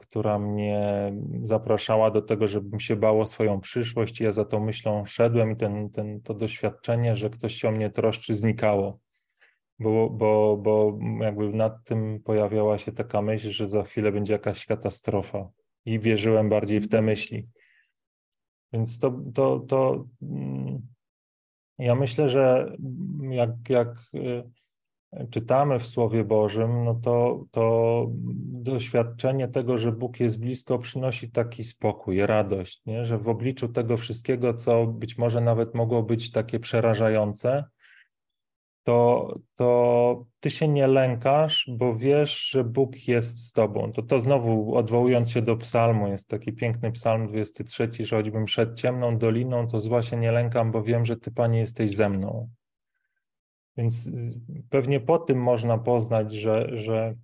[0.00, 1.12] która mnie
[1.42, 4.20] zapraszała do tego, żebym się bał o swoją przyszłość.
[4.20, 7.72] I ja za tą myślą szedłem i ten, ten, to doświadczenie, że ktoś się o
[7.72, 8.98] mnie troszczy, znikało.
[9.78, 14.66] Bo, bo, bo jakby nad tym pojawiała się taka myśl, że za chwilę będzie jakaś
[14.66, 15.48] katastrofa.
[15.84, 17.48] I wierzyłem bardziej w te myśli.
[18.72, 20.82] Więc to, to, to mm,
[21.78, 22.76] ja myślę, że
[23.30, 24.42] jak, jak y,
[25.30, 28.06] czytamy w Słowie Bożym, no to, to
[28.62, 33.04] doświadczenie tego, że Bóg jest blisko, przynosi taki spokój, radość, nie?
[33.04, 37.64] że w obliczu tego wszystkiego, co być może nawet mogło być takie przerażające,
[38.84, 43.92] to, to ty się nie lękasz, bo wiesz, że Bóg jest z tobą.
[43.92, 48.74] To, to znowu odwołując się do psalmu, jest taki piękny psalm 23, że choćbym przed
[48.80, 52.48] ciemną doliną, to zła się nie lękam, bo wiem, że ty, Panie, jesteś ze mną.
[53.76, 54.10] Więc
[54.70, 57.14] pewnie po tym można poznać, że, że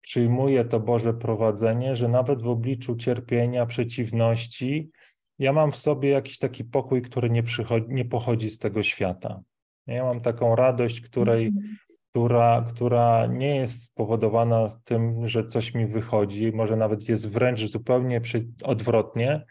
[0.00, 4.90] przyjmuję to Boże prowadzenie, że nawet w obliczu cierpienia, przeciwności,
[5.38, 7.42] ja mam w sobie jakiś taki pokój, który nie,
[7.88, 9.40] nie pochodzi z tego świata.
[9.86, 11.76] Ja mam taką radość, której, mhm.
[12.10, 18.20] która, która nie jest spowodowana tym, że coś mi wychodzi, może nawet jest wręcz zupełnie
[18.62, 19.44] odwrotnie,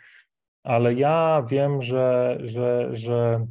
[0.63, 3.47] ale ja wiem, że, że, że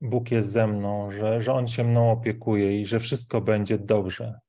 [0.00, 4.40] Bóg jest ze mną, że, że On się mną opiekuje i że wszystko będzie dobrze.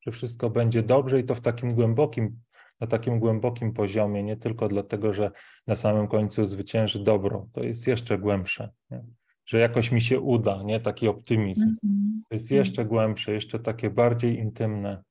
[0.00, 2.40] Że wszystko będzie dobrze i to w takim głębokim,
[2.80, 5.30] na takim głębokim poziomie, nie tylko dlatego, że
[5.66, 7.48] na samym końcu zwycięży dobro.
[7.52, 8.70] To jest jeszcze głębsze.
[8.90, 9.04] Nie?
[9.46, 10.80] Że jakoś mi się uda, nie?
[10.80, 11.76] Taki optymizm.
[11.82, 12.22] Mhm.
[12.28, 15.02] To jest jeszcze głębsze, jeszcze takie bardziej intymne.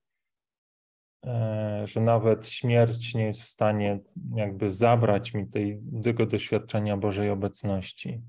[1.26, 4.00] E, że nawet śmierć nie jest w stanie
[4.36, 8.22] jakby zabrać mi tej, tego doświadczenia Bożej obecności.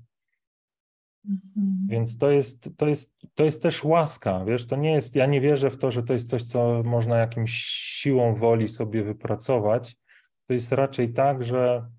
[1.29, 1.87] Mhm.
[1.89, 5.41] Więc to jest, to, jest, to jest też łaska, wiesz, to nie jest, ja nie
[5.41, 9.97] wierzę w to, że to jest coś, co można jakimś siłą woli sobie wypracować.
[10.45, 11.89] To jest raczej tak, że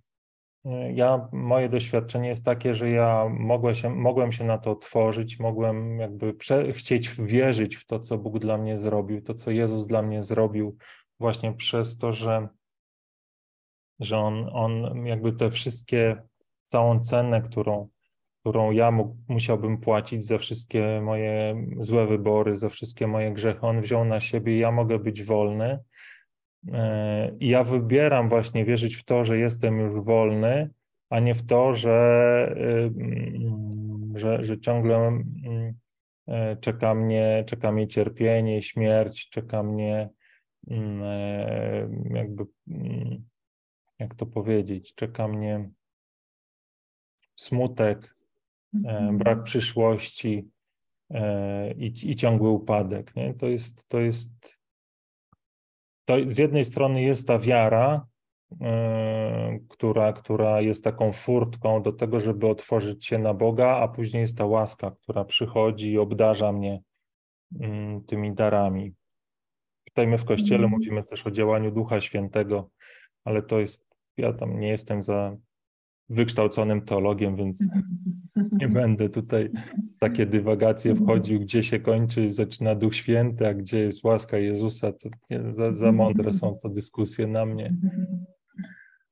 [0.67, 5.39] y, ja, moje doświadczenie jest takie, że ja mogłem się, mogłem się na to otworzyć,
[5.39, 9.87] mogłem jakby prze, chcieć wierzyć w to, co Bóg dla mnie zrobił, to, co Jezus
[9.87, 10.77] dla mnie zrobił,
[11.21, 12.49] właśnie przez to, że,
[14.01, 16.23] że on, on jakby te wszystkie,
[16.67, 17.89] całą cenę, którą
[18.41, 23.61] którą ja mógł, musiałbym płacić za wszystkie moje złe wybory, za wszystkie moje grzechy.
[23.61, 25.79] On wziął na siebie, ja mogę być wolny.
[26.73, 30.71] E, I ja wybieram właśnie wierzyć w to, że jestem już wolny,
[31.11, 32.55] a nie w to, że,
[34.15, 35.23] że, że ciągle
[36.29, 40.09] e, czeka mnie, czeka mnie cierpienie, śmierć, czeka mnie
[40.71, 42.45] e, jakby,
[43.99, 45.71] jak to powiedzieć, czeka mnie
[47.37, 48.18] smutek.
[49.13, 50.49] Brak przyszłości
[51.11, 53.17] e, i, i ciągły upadek.
[53.17, 53.35] Nie?
[53.35, 54.59] To jest, to jest,
[56.05, 58.07] to z jednej strony jest ta wiara,
[58.61, 64.21] e, która, która jest taką furtką do tego, żeby otworzyć się na Boga, a później
[64.21, 66.81] jest ta łaska, która przychodzi i obdarza mnie
[67.61, 68.95] mm, tymi darami.
[69.85, 70.71] Tutaj my w Kościele mm.
[70.71, 72.71] mówimy też o działaniu Ducha Świętego,
[73.25, 75.37] ale to jest, ja tam nie jestem za
[76.09, 77.69] wykształconym teologiem, więc
[78.53, 79.51] nie będę tutaj
[79.99, 84.93] takie dywagacje wchodził, gdzie się kończy i zaczyna Duch Święty, a gdzie jest łaska Jezusa.
[84.93, 87.75] To nie, za, za mądre są to dyskusje na mnie.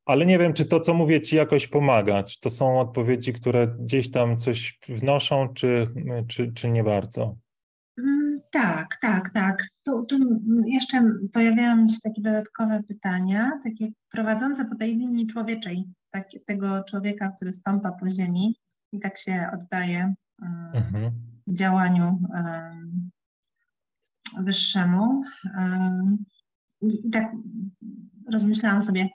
[0.05, 2.23] Ale nie wiem, czy to, co mówię, ci jakoś pomaga.
[2.23, 5.87] Czy to są odpowiedzi, które gdzieś tam coś wnoszą, czy,
[6.29, 7.37] czy, czy nie bardzo?
[7.99, 9.69] Mm, tak, tak, tak.
[9.85, 10.17] Tu, tu
[10.67, 15.85] jeszcze pojawiają się takie dodatkowe pytania, takie prowadzące po tej linii człowieczej
[16.17, 18.57] tak, tego człowieka, który stąpa po ziemi
[18.93, 21.13] i tak się oddaje um, mhm.
[21.49, 23.11] działaniu um,
[24.45, 25.21] wyższemu.
[25.59, 26.25] Um,
[26.83, 27.33] I tak
[28.33, 29.09] rozmyślałam sobie,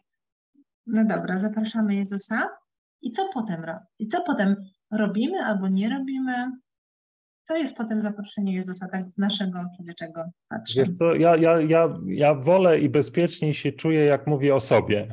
[0.88, 2.50] no dobra, zapraszamy Jezusa
[3.02, 3.66] i co potem,
[4.00, 4.56] i co potem
[4.92, 6.52] robimy albo nie robimy?
[7.44, 10.92] Co jest potem zaproszenie Jezusa, tak z naszego człowieczego patrzenia?
[11.20, 15.08] Ja, ja, ja, ja wolę i bezpieczniej się czuję, jak mówię o sobie.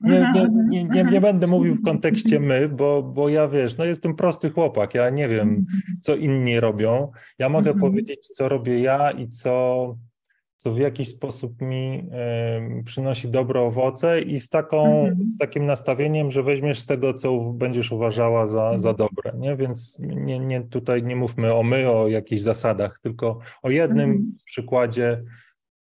[0.00, 0.68] Nie, nie, mhm.
[0.68, 4.50] nie, nie, nie, będę mówił w kontekście my, bo, bo ja wiesz, no jestem prosty
[4.50, 5.66] chłopak, ja nie wiem, mhm.
[6.00, 7.10] co inni robią.
[7.38, 7.80] Ja mogę mhm.
[7.80, 9.96] powiedzieć, co robię ja i co,
[10.56, 12.08] co w jakiś sposób mi
[12.80, 17.38] y, przynosi dobre owoce i z, taką, z takim nastawieniem, że weźmiesz z tego, co
[17.38, 19.32] będziesz uważała za, za dobre.
[19.38, 19.56] Nie?
[19.56, 25.22] Więc nie, nie, tutaj nie mówmy o my, o jakichś zasadach, tylko o jednym przykładzie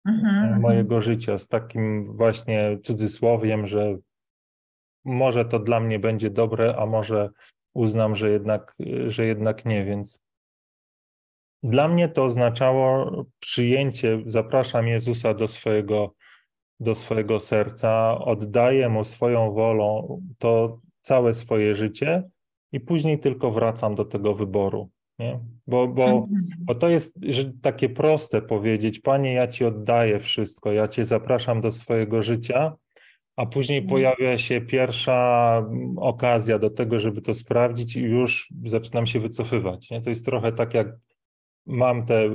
[0.05, 3.97] e, mojego życia z takim właśnie cudzysłowiem, że
[5.05, 7.29] może to dla mnie będzie dobre, a może
[7.73, 8.75] uznam, że jednak,
[9.07, 10.19] że jednak nie, więc
[11.63, 16.13] dla mnie to oznaczało przyjęcie, zapraszam Jezusa do swojego,
[16.79, 22.23] do swojego serca, oddaję Mu swoją wolą to całe swoje życie
[22.71, 24.89] i później tylko wracam do tego wyboru.
[25.21, 25.39] Nie?
[25.67, 26.27] Bo, bo, mhm.
[26.59, 27.19] bo to jest
[27.61, 32.75] takie proste powiedzieć, Panie, ja Ci oddaję wszystko, ja Cię zapraszam do swojego życia,
[33.35, 33.89] a później mhm.
[33.89, 39.89] pojawia się pierwsza mm, okazja do tego, żeby to sprawdzić i już zaczynam się wycofywać.
[39.89, 40.01] Nie?
[40.01, 40.87] To jest trochę tak jak
[41.65, 42.29] mam te,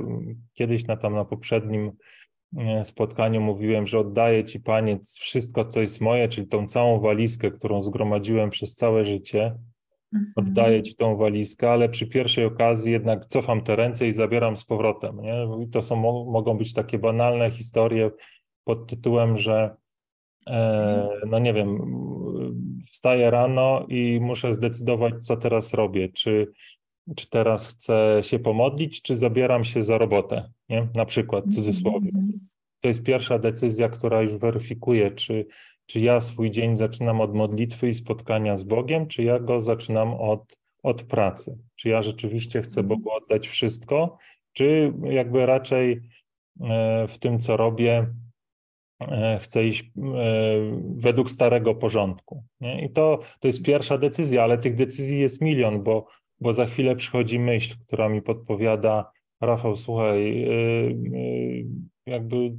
[0.53, 1.91] kiedyś na tam na poprzednim
[2.83, 7.81] spotkaniu mówiłem, że oddaję Ci Panie wszystko, co jest moje, czyli tą całą walizkę, którą
[7.81, 9.55] zgromadziłem przez całe życie.
[10.35, 14.65] Oddaję ci tą walizkę, ale przy pierwszej okazji jednak cofam te ręce i zabieram z
[14.65, 15.21] powrotem.
[15.21, 15.47] Nie?
[15.63, 15.95] I to są,
[16.31, 18.11] mogą być takie banalne historie
[18.63, 19.75] pod tytułem, że
[20.47, 21.81] e, no nie wiem,
[22.91, 26.09] wstaję rano i muszę zdecydować, co teraz robię.
[26.09, 26.51] Czy,
[27.15, 30.87] czy teraz chcę się pomodlić, czy zabieram się za robotę, nie?
[30.95, 32.11] Na przykład, w cudzysłowie.
[32.81, 35.45] To jest pierwsza decyzja, która już weryfikuje, czy,
[35.87, 40.13] czy ja swój dzień zaczynam od modlitwy i spotkania z Bogiem, czy ja go zaczynam
[40.13, 41.57] od, od pracy.
[41.75, 42.87] Czy ja rzeczywiście chcę mhm.
[42.87, 44.17] Bogu oddać wszystko,
[44.53, 46.01] czy jakby raczej
[46.61, 48.07] e, w tym, co robię,
[49.01, 49.89] e, chcę iść e,
[50.95, 52.43] według starego porządku.
[52.61, 52.85] Nie?
[52.85, 56.07] I to, to jest pierwsza decyzja, ale tych decyzji jest milion, bo,
[56.39, 59.11] bo za chwilę przychodzi myśl, która mi podpowiada,
[59.41, 60.47] Rafał, słuchaj,
[62.05, 62.51] jakby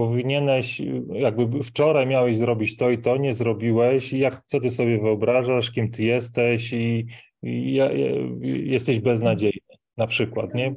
[0.00, 0.82] powinieneś,
[1.12, 5.90] jakby wczoraj miałeś zrobić to i to, nie zrobiłeś, jak, co ty sobie wyobrażasz, kim
[5.90, 7.06] ty jesteś i,
[7.42, 7.78] i,
[8.42, 10.74] i jesteś beznadziejny, na przykład, nie?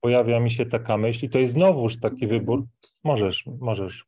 [0.00, 2.64] Pojawia mi się taka myśl i to jest znowuż taki wybór,
[3.04, 4.04] możesz, możesz.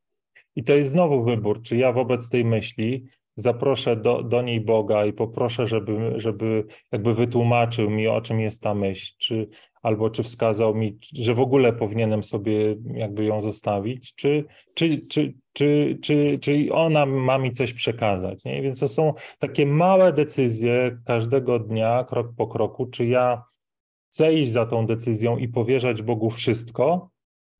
[0.56, 3.04] I to jest znowu wybór, czy ja wobec tej myśli
[3.36, 8.62] zaproszę do, do niej Boga i poproszę, żeby, żeby jakby wytłumaczył mi, o czym jest
[8.62, 9.48] ta myśl, czy,
[9.82, 15.34] albo czy wskazał mi, że w ogóle powinienem sobie jakby ją zostawić, czy, czy, czy,
[15.52, 18.44] czy, czy, czy ona ma mi coś przekazać.
[18.44, 18.62] Nie?
[18.62, 23.42] Więc to są takie małe decyzje każdego dnia, krok po kroku, czy ja
[24.10, 27.10] chcę iść za tą decyzją i powierzać Bogu wszystko,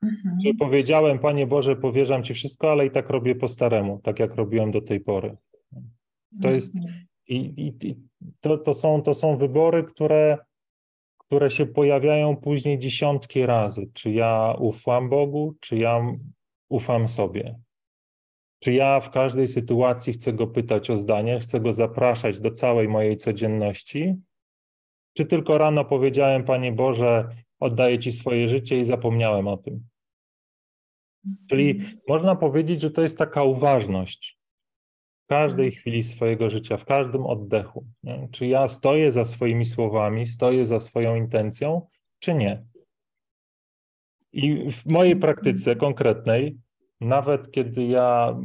[0.03, 0.39] mhm.
[0.43, 4.35] czy powiedziałem, Panie Boże, powierzam Ci wszystko, ale i tak robię po staremu, tak jak
[4.35, 5.37] robiłem do tej pory.
[6.43, 6.95] To jest mhm.
[7.29, 7.97] i, i, i
[8.41, 10.39] to, to, są, to są wybory, które,
[11.31, 13.91] które się pojawiają później dziesiątki razy.
[13.95, 16.17] Czy ja ufam Bogu, czy ja
[16.69, 17.61] ufam sobie?
[18.63, 22.89] Czy ja w każdej sytuacji chcę go pytać o zdanie, chcę go zapraszać do całej
[22.89, 24.15] mojej codzienności?
[25.17, 27.29] Czy tylko rano powiedziałem, Panie Boże,
[27.61, 29.89] oddaję Ci swoje życie i zapomniałem o tym?
[31.49, 32.01] Czyli mhm.
[32.09, 34.40] można powiedzieć, że to jest taka uważność
[35.31, 35.81] każdej mhm.
[35.81, 37.85] chwili swojego życia, w każdym oddechu.
[38.03, 38.29] Nie?
[38.31, 41.87] Czy ja stoję za swoimi słowami, stoję za swoją intencją,
[42.19, 42.65] czy nie?
[44.33, 45.21] I w mojej mhm.
[45.21, 46.57] praktyce konkretnej,
[47.01, 48.37] nawet kiedy ja,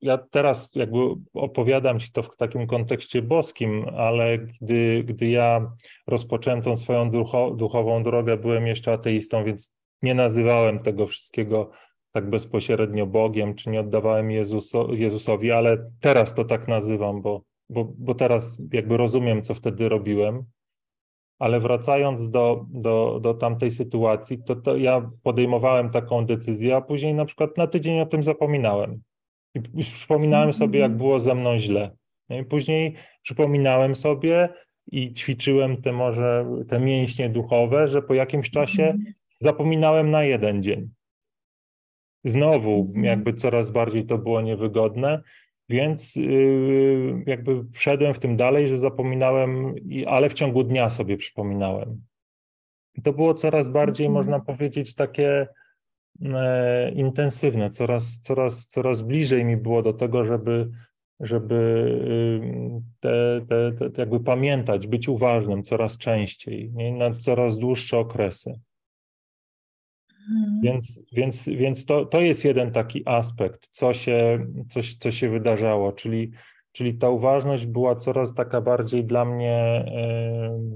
[0.00, 0.98] ja teraz jakby
[1.34, 5.72] opowiadam Ci to w takim kontekście boskim, ale gdy, gdy ja
[6.06, 7.10] rozpocząłem tą swoją
[7.56, 11.70] duchową drogę, byłem jeszcze ateistą, więc nie nazywałem tego wszystkiego
[12.12, 17.92] tak bezpośrednio Bogiem, czy nie oddawałem Jezuso, Jezusowi, ale teraz to tak nazywam, bo, bo,
[17.98, 20.44] bo teraz jakby rozumiem, co wtedy robiłem.
[21.38, 27.14] Ale wracając do, do, do tamtej sytuacji, to, to ja podejmowałem taką decyzję, a później
[27.14, 29.02] na przykład na tydzień o tym zapominałem.
[29.54, 31.90] I przypominałem sobie, jak było ze mną źle.
[32.30, 34.48] I później przypominałem sobie
[34.92, 39.14] i ćwiczyłem te może te mięśnie duchowe, że po jakimś czasie mhm.
[39.40, 40.90] zapominałem na jeden dzień.
[42.24, 43.04] Znowu mhm.
[43.04, 45.22] jakby coraz bardziej to było niewygodne,
[45.68, 49.74] więc yy, jakby wszedłem w tym dalej, że zapominałem,
[50.06, 52.02] ale w ciągu dnia sobie przypominałem.
[52.94, 54.14] I to było coraz bardziej, mhm.
[54.14, 55.46] można powiedzieć, takie
[56.22, 60.70] e, intensywne, coraz, coraz, coraz bliżej mi było do tego, żeby,
[61.20, 66.92] żeby te, te, te, jakby pamiętać, być uważnym coraz częściej, nie?
[66.92, 68.60] na coraz dłuższe okresy.
[70.30, 70.60] Mhm.
[70.62, 75.92] Więc, więc, więc to, to jest jeden taki aspekt, co się, coś, co się wydarzało,
[75.92, 76.30] czyli,
[76.72, 79.84] czyli ta uważność była coraz taka bardziej dla mnie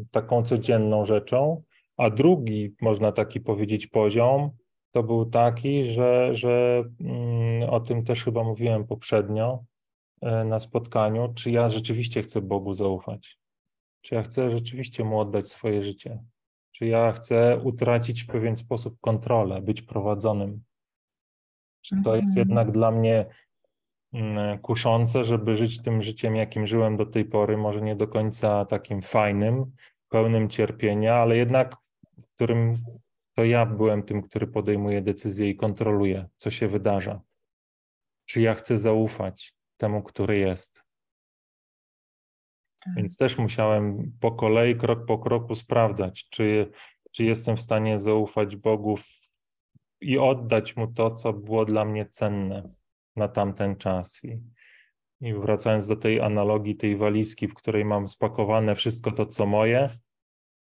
[0.02, 1.62] y, taką codzienną rzeczą,
[1.96, 4.50] a drugi, można taki powiedzieć, poziom
[4.92, 6.84] to był taki, że, że
[7.62, 9.64] y, o tym też chyba mówiłem poprzednio
[10.22, 13.38] y, na spotkaniu, czy ja rzeczywiście chcę Bogu zaufać,
[14.00, 16.18] czy ja chcę rzeczywiście Mu oddać swoje życie.
[16.76, 20.62] Czy ja chcę utracić w pewien sposób kontrolę, być prowadzonym?
[21.80, 22.48] Czy to jest mhm.
[22.48, 23.26] jednak dla mnie
[24.12, 28.64] mm, kuszące, żeby żyć tym życiem, jakim żyłem do tej pory, może nie do końca
[28.64, 29.72] takim fajnym,
[30.08, 31.74] pełnym cierpienia, ale jednak
[32.22, 32.78] w którym
[33.34, 37.20] to ja byłem tym, który podejmuje decyzje i kontroluje, co się wydarza.
[38.24, 40.85] Czy ja chcę zaufać temu, który jest?
[42.86, 42.94] Tak.
[42.96, 46.70] Więc też musiałem po kolei, krok po kroku sprawdzać, czy,
[47.12, 48.98] czy jestem w stanie zaufać Bogu
[50.00, 52.70] i oddać Mu to, co było dla mnie cenne
[53.16, 54.24] na tamten czas.
[54.24, 54.40] I,
[55.20, 59.88] I wracając do tej analogii, tej walizki, w której mam spakowane wszystko to, co moje,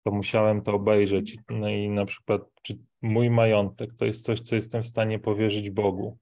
[0.04, 1.38] to musiałem to obejrzeć.
[1.50, 5.70] No i na przykład, czy mój majątek to jest coś, co jestem w stanie powierzyć
[5.70, 6.18] Bogu.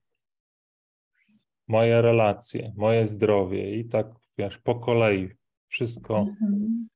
[1.67, 5.29] Moje relacje, moje zdrowie i tak, wiesz, po kolei
[5.67, 6.87] Wszystko, mhm.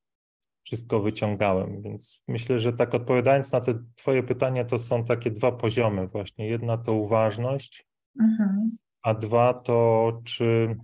[0.63, 1.81] wszystko wyciągałem.
[1.81, 6.47] Więc myślę, że tak odpowiadając na te Twoje pytania, to są takie dwa poziomy właśnie.
[6.47, 7.87] Jedna to uważność,
[8.21, 8.77] mhm.
[9.01, 10.75] a dwa to czy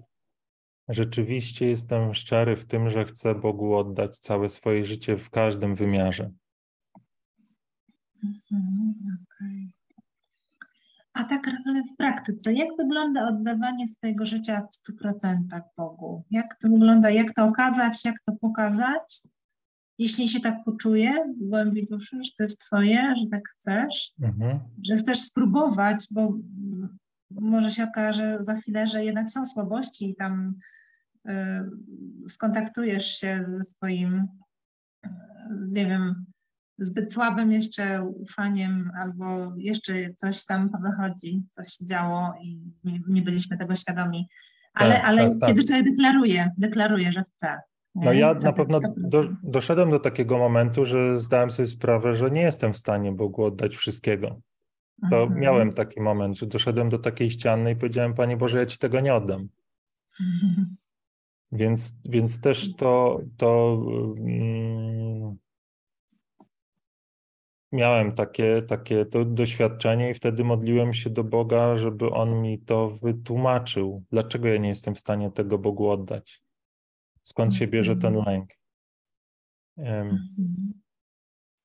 [0.87, 6.31] rzeczywiście jestem szczery w tym, że chcę Bogu oddać całe swoje życie w każdym wymiarze.
[8.23, 9.24] Mhm.
[11.15, 11.51] A tak
[11.93, 16.23] w praktyce, jak wygląda oddawanie swojego życia w 100% Bogu?
[16.31, 19.21] Jak to wygląda, jak to okazać, jak to pokazać?
[19.97, 24.59] Jeśli się tak poczuje w głębi duszy, że to jest Twoje, że tak chcesz, mhm.
[24.83, 26.33] że chcesz spróbować, bo
[27.31, 30.55] może się okaże za chwilę, że jednak są słabości i tam
[31.25, 31.31] y,
[32.27, 34.27] skontaktujesz się ze swoim,
[35.05, 35.09] y,
[35.67, 36.25] nie wiem,
[36.77, 43.21] zbyt słabym jeszcze ufaniem albo jeszcze coś tam wychodzi, coś się działo i nie, nie
[43.21, 44.27] byliśmy tego świadomi.
[44.73, 45.49] Ale, tak, ale tak, tak.
[45.49, 47.59] kiedy człowiek deklaruje, deklaruje, że chce.
[47.95, 52.41] No ja na pewno do, doszedłem do takiego momentu, że zdałem sobie sprawę, że nie
[52.41, 54.41] jestem w stanie Bogu oddać wszystkiego.
[55.11, 55.39] To mhm.
[55.39, 58.99] miałem taki moment, że doszedłem do takiej ściany i powiedziałem, Panie Boże, ja Ci tego
[58.99, 59.47] nie oddam.
[60.21, 60.75] Mhm.
[61.51, 65.14] Więc, więc też to, to um,
[67.75, 72.89] miałem takie, takie to doświadczenie i wtedy modliłem się do Boga, żeby On mi to
[72.89, 74.03] wytłumaczył.
[74.11, 76.41] Dlaczego ja nie jestem w stanie tego Bogu oddać?
[77.21, 78.35] Skąd się bierze ten mhm.
[78.35, 78.49] lęk?
[79.77, 80.19] Um,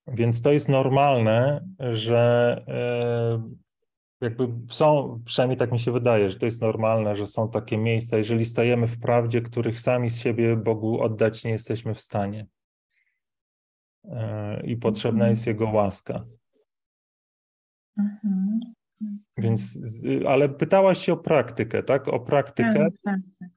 [0.07, 6.47] więc to jest normalne, że e, jakby są, przynajmniej tak mi się wydaje, że to
[6.47, 11.01] jest normalne, że są takie miejsca, jeżeli stajemy w prawdzie, których sami z siebie Bogu
[11.01, 12.47] oddać nie jesteśmy w stanie.
[14.05, 16.24] E, I potrzebna jest Jego łaska.
[17.98, 18.61] Mhm.
[19.38, 19.78] Więc,
[20.28, 22.09] ale pytałaś się o praktykę, tak?
[22.09, 22.74] O praktykę.
[22.74, 23.48] Tak, tak, tak.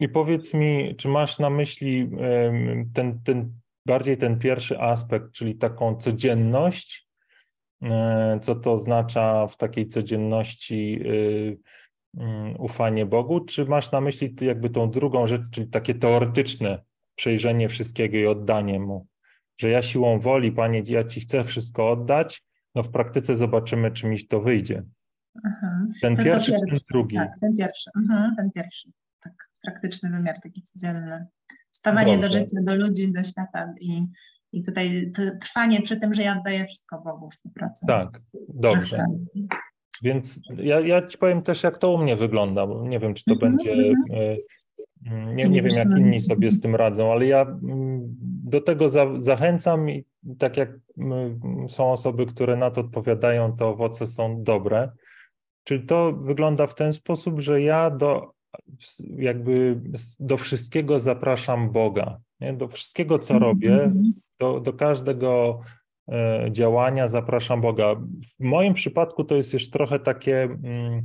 [0.00, 2.10] I powiedz mi, czy masz na myśli
[2.94, 3.52] ten, ten
[3.86, 7.08] bardziej ten pierwszy aspekt, czyli taką codzienność,
[7.82, 11.58] e, co to oznacza w takiej codzienności y,
[12.16, 16.82] mm, ufanie Bogu, czy masz na myśli jakby tą drugą rzecz, czyli takie teoretyczne
[17.14, 19.06] przejrzenie wszystkiego i oddanie Mu?
[19.58, 22.42] Że ja siłą woli, Panie, ja Ci chcę wszystko oddać,
[22.74, 24.82] no w praktyce zobaczymy, czy mi to wyjdzie.
[25.44, 25.86] Aha.
[26.00, 27.16] Ten pierwszy, pierwszy, czy ten drugi?
[27.16, 27.90] Tak, ten pierwszy.
[27.94, 28.90] Aha, ten pierwszy.
[29.22, 29.32] Tak,
[29.62, 31.26] praktyczny wymiar, taki codzienny.
[31.70, 32.28] Stawanie Dobrze.
[32.28, 34.06] do życia, do ludzi, do świata i,
[34.52, 37.68] i tutaj trwanie przy tym, że ja oddaję wszystko Bogu w 100%.
[37.86, 38.08] Tak,
[38.48, 38.96] dobrze.
[40.02, 43.24] Więc ja, ja ci powiem też, jak to u mnie wygląda, bo nie wiem, czy
[43.24, 43.92] to mm -hmm, będzie.
[45.34, 48.00] Nie, nie wiem, jak inni sobie z tym radzą, ale ja mm,
[48.44, 50.04] do tego za, zachęcam i
[50.38, 54.90] tak jak mm, są osoby, które na to odpowiadają, te owoce są dobre.
[55.64, 58.36] Czyli to wygląda w ten sposób, że ja do
[59.18, 59.80] jakby
[60.20, 62.18] do wszystkiego zapraszam Boga.
[62.40, 62.52] Nie?
[62.52, 64.12] Do wszystkiego, co mhm, robię, mhm.
[64.38, 65.60] do, do każdego
[66.08, 67.94] e, działania zapraszam Boga.
[68.38, 71.02] W moim przypadku to jest już trochę takie, mm,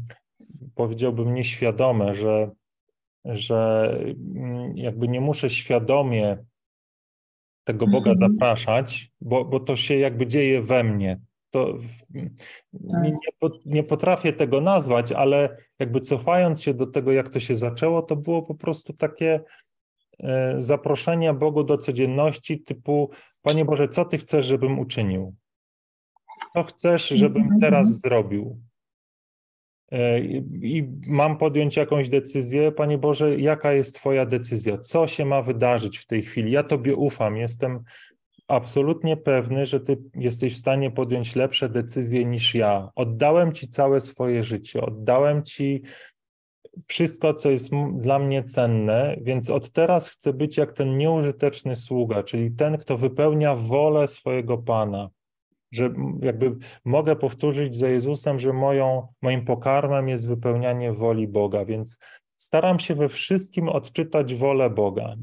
[0.76, 2.52] powiedziałbym, nieświadome, że,
[3.26, 3.92] że
[4.36, 6.38] mm, jakby nie muszę świadomie
[7.64, 8.18] tego Boga mhm.
[8.18, 11.20] zapraszać, bo, bo to się jakby dzieje we mnie
[11.52, 11.78] to
[12.74, 13.12] nie,
[13.66, 18.16] nie, potrafię tego nazwać, ale jakby cofając się do tego, jak to się zaczęło, to
[18.16, 19.42] było po prostu takie
[20.20, 23.10] e, zaproszenie Bogu do codzienności typu
[23.42, 25.36] Panie Boże, co Ty chcesz, żebym uczynił?
[26.54, 27.60] Co chcesz, żebym mhm.
[27.60, 28.62] teraz zrobił?
[29.92, 34.78] E, I mam podjąć jakąś decyzję, Panie Boże, jaka jest Twoja decyzja?
[34.78, 36.52] Co się ma wydarzyć w tej chwili?
[36.52, 37.84] Ja Tobie ufam, jestem
[38.48, 42.90] absolutnie pewny, że ty jesteś w stanie podjąć lepsze decyzje niż ja.
[42.96, 45.82] Oddałem ci całe swoje życie, oddałem ci
[46.88, 52.24] wszystko, co jest dla mnie cenne, więc od teraz chcę być jak ten nieużyteczny sługa,
[52.24, 55.10] czyli ten, kto wypełnia wolę swojego Pana.
[55.72, 56.56] Że jakby
[56.86, 61.98] mogę powtórzyć za Jezusem, że moją, moim pokarmem jest wypełnianie woli Boga, więc
[62.36, 65.16] staram się we wszystkim odczytać wolę Boga,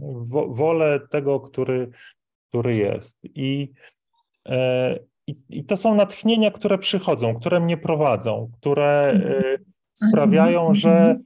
[0.49, 1.91] wolę tego, który
[2.49, 3.19] który jest.
[3.25, 3.73] I,
[4.47, 9.59] e, i, I, to są natchnienia, które przychodzą, które mnie prowadzą, które e, mhm.
[9.93, 10.75] sprawiają, mhm.
[10.75, 11.19] że e,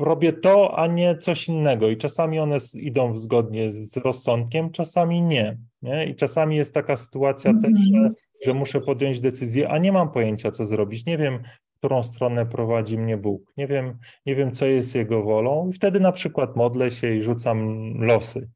[0.00, 1.90] robię to, a nie coś innego.
[1.90, 5.58] I czasami one idą zgodnie z rozsądkiem, czasami nie.
[5.82, 6.06] nie?
[6.06, 8.14] I czasami jest taka sytuacja też, że, mhm.
[8.44, 11.06] że muszę podjąć decyzję, a nie mam pojęcia, co zrobić.
[11.06, 13.52] Nie wiem, w którą stronę prowadzi mnie Bóg.
[13.56, 15.70] Nie wiem, nie wiem, co jest Jego wolą.
[15.70, 18.48] I wtedy na przykład modlę się i rzucam losy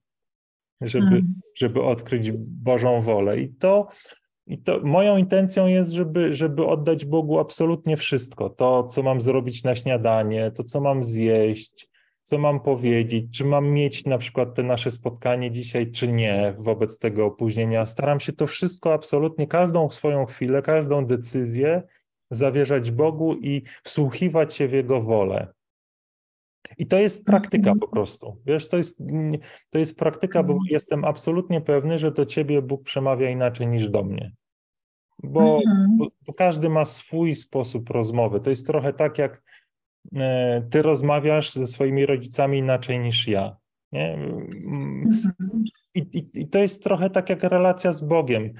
[0.86, 1.34] żeby, hmm.
[1.56, 3.40] żeby odkryć Bożą wolę.
[3.40, 3.88] I to,
[4.46, 8.50] i to moją intencją jest, żeby, żeby oddać Bogu absolutnie wszystko.
[8.50, 11.88] To, co mam zrobić na śniadanie, to, co mam zjeść,
[12.22, 16.98] co mam powiedzieć, czy mam mieć na przykład te nasze spotkanie dzisiaj, czy nie, wobec
[16.98, 17.86] tego opóźnienia.
[17.86, 21.82] Staram się to wszystko absolutnie, każdą swoją chwilę, każdą decyzję
[22.30, 25.52] zawierzać Bogu i wsłuchiwać się w Jego wolę.
[26.78, 27.78] I to jest praktyka mhm.
[27.78, 28.36] po prostu.
[28.46, 29.02] Wiesz, to jest,
[29.70, 30.68] to jest praktyka, bo mhm.
[30.70, 34.32] jestem absolutnie pewny, że do ciebie Bóg przemawia inaczej niż do mnie.
[35.22, 35.96] Bo, mhm.
[35.98, 38.40] bo, bo każdy ma swój sposób rozmowy.
[38.40, 39.42] To jest trochę tak, jak
[40.16, 43.56] e, ty rozmawiasz ze swoimi rodzicami inaczej niż ja.
[43.92, 44.18] Nie?
[45.94, 48.44] I, i, I, to jest trochę tak jak relacja z Bogiem.
[48.44, 48.52] Y,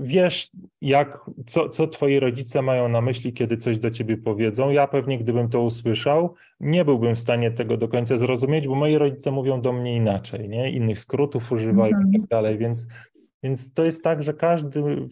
[0.00, 4.70] wiesz, jak, co, co twoi rodzice mają na myśli, kiedy coś do ciebie powiedzą.
[4.70, 8.98] Ja pewnie, gdybym to usłyszał, nie byłbym w stanie tego do końca zrozumieć, bo moi
[8.98, 10.70] rodzice mówią do mnie inaczej, nie?
[10.70, 12.14] innych skrótów używają mhm.
[12.14, 12.86] i tak dalej, więc,
[13.42, 15.08] więc to jest tak, że każdy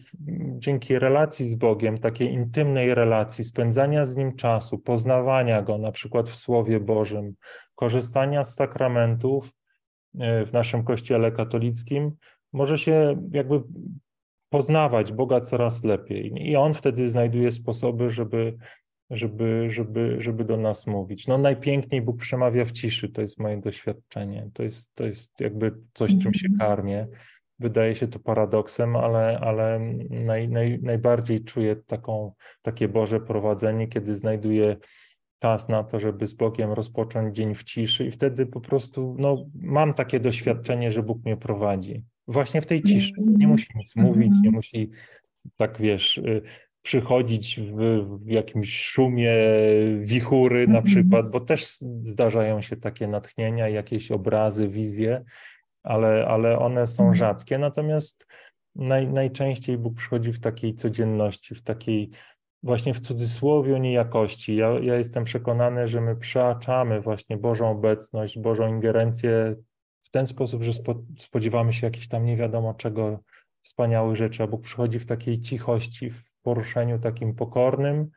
[0.57, 6.29] dzięki relacji z Bogiem, takiej intymnej relacji, spędzania z Nim czasu, poznawania Go na przykład
[6.29, 7.33] w Słowie Bożym,
[7.75, 9.56] korzystania z sakramentów,
[10.13, 12.11] w naszym kościele katolickim,
[12.53, 13.61] może się jakby
[14.49, 16.33] poznawać Boga coraz lepiej.
[16.35, 18.57] I on wtedy znajduje sposoby, żeby,
[19.09, 21.27] żeby, żeby, żeby do nas mówić.
[21.27, 24.49] No najpiękniej Bóg przemawia w ciszy, to jest moje doświadczenie.
[24.53, 26.69] To jest, to jest jakby coś, czym się mhm.
[26.69, 27.07] karmię.
[27.59, 29.79] Wydaje się to paradoksem, ale, ale
[30.09, 32.31] naj, naj, najbardziej czuję taką,
[32.61, 34.77] takie Boże prowadzenie, kiedy znajduję
[35.41, 39.45] czas na to, żeby z Bogiem rozpocząć dzień w ciszy i wtedy po prostu no,
[39.55, 42.03] mam takie doświadczenie, że Bóg mnie prowadzi.
[42.27, 43.13] Właśnie w tej ciszy.
[43.17, 44.89] Nie musi nic mówić, nie musi
[45.57, 46.41] tak wiesz, y,
[46.81, 47.77] przychodzić w,
[48.25, 49.33] w jakimś szumie
[49.99, 51.65] wichury na przykład, bo też
[52.03, 55.23] zdarzają się takie natchnienia, jakieś obrazy, wizje,
[55.83, 57.57] ale, ale one są rzadkie.
[57.57, 58.27] Natomiast
[58.75, 62.09] naj, najczęściej Bóg przychodzi w takiej codzienności, w takiej
[62.63, 64.55] właśnie w cudzysłowie niejakości.
[64.55, 69.55] Ja, ja jestem przekonany, że my przeaczamy właśnie Bożą obecność, Bożą ingerencję
[70.01, 73.19] w ten sposób, że spo, spodziewamy się jakichś tam nie wiadomo czego
[73.61, 78.09] wspaniałych rzeczy, a Bóg przychodzi w takiej cichości, w poruszeniu takim pokornym,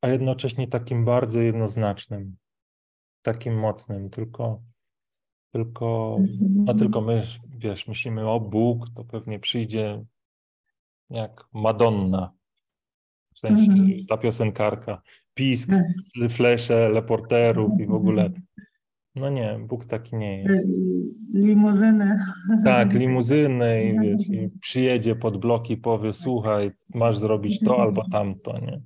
[0.00, 2.36] a jednocześnie takim bardzo jednoznacznym,
[3.22, 4.62] takim mocnym, tylko
[5.52, 10.04] tylko, no tylko my, wiesz, myślimy, o Bóg, to pewnie przyjdzie
[11.10, 12.32] jak Madonna,
[13.38, 14.06] w sensie mm.
[14.08, 15.02] ta piosenkarka,
[15.34, 16.28] pisk, mm.
[16.28, 18.30] flesze, leporterów i w ogóle.
[19.14, 20.68] No nie, Bóg taki nie jest.
[21.34, 22.18] Limuzyny.
[22.64, 28.08] Tak, limuzyny i, wiesz, i przyjedzie pod bloki i powie, słuchaj, masz zrobić to albo
[28.08, 28.80] tamto, nie?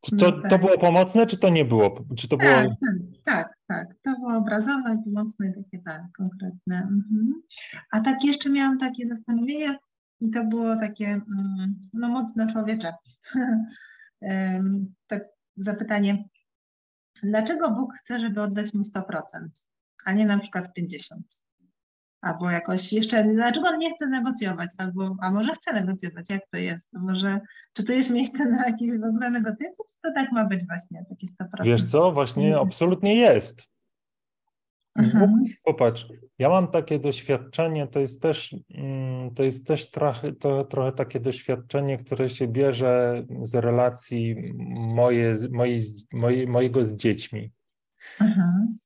[0.00, 0.50] To, no tak.
[0.50, 2.04] to było pomocne, czy to nie było?
[2.16, 2.50] Czy to było...
[2.50, 3.86] Tak, tak, tak, tak.
[4.02, 6.76] To było obrazowe, pomocne, takie tak, konkretne.
[6.76, 7.32] Mhm.
[7.92, 9.78] A tak jeszcze miałam takie zastanowienie,
[10.20, 12.94] i to było takie mm, no, mocno człowiecze.
[15.06, 15.24] tak
[15.56, 16.24] zapytanie,
[17.22, 19.02] dlaczego Bóg chce, żeby oddać mu 100%,
[20.04, 20.92] a nie na przykład 50%?
[22.20, 24.70] Albo jakoś jeszcze, dlaczego on nie chce negocjować?
[24.78, 26.30] Albo, a może chce negocjować?
[26.30, 26.94] Jak to jest?
[26.94, 27.40] A może,
[27.72, 31.04] czy to jest miejsce na jakieś w ogóle negocjacje, czy to tak ma być właśnie,
[31.08, 31.26] takie
[31.62, 31.64] 100%?
[31.64, 33.68] Wiesz co, właśnie absolutnie jest.
[34.98, 35.44] Mhm.
[35.64, 36.06] Popatrz,
[36.38, 41.20] ja mam takie doświadczenie, to jest też, mm, to jest też trochę, to, trochę takie
[41.20, 44.36] doświadczenie, które się bierze z relacji
[44.94, 45.78] moje, moje,
[46.12, 47.50] moje, mojego z dziećmi.
[48.20, 48.78] Mhm.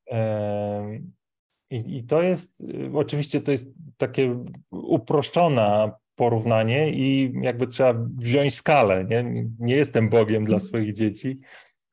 [1.71, 2.63] I, I to jest,
[2.95, 9.05] oczywiście to jest takie uproszczone porównanie i jakby trzeba wziąć skalę.
[9.05, 10.69] Nie, nie jestem Bogiem dla mhm.
[10.69, 11.41] swoich dzieci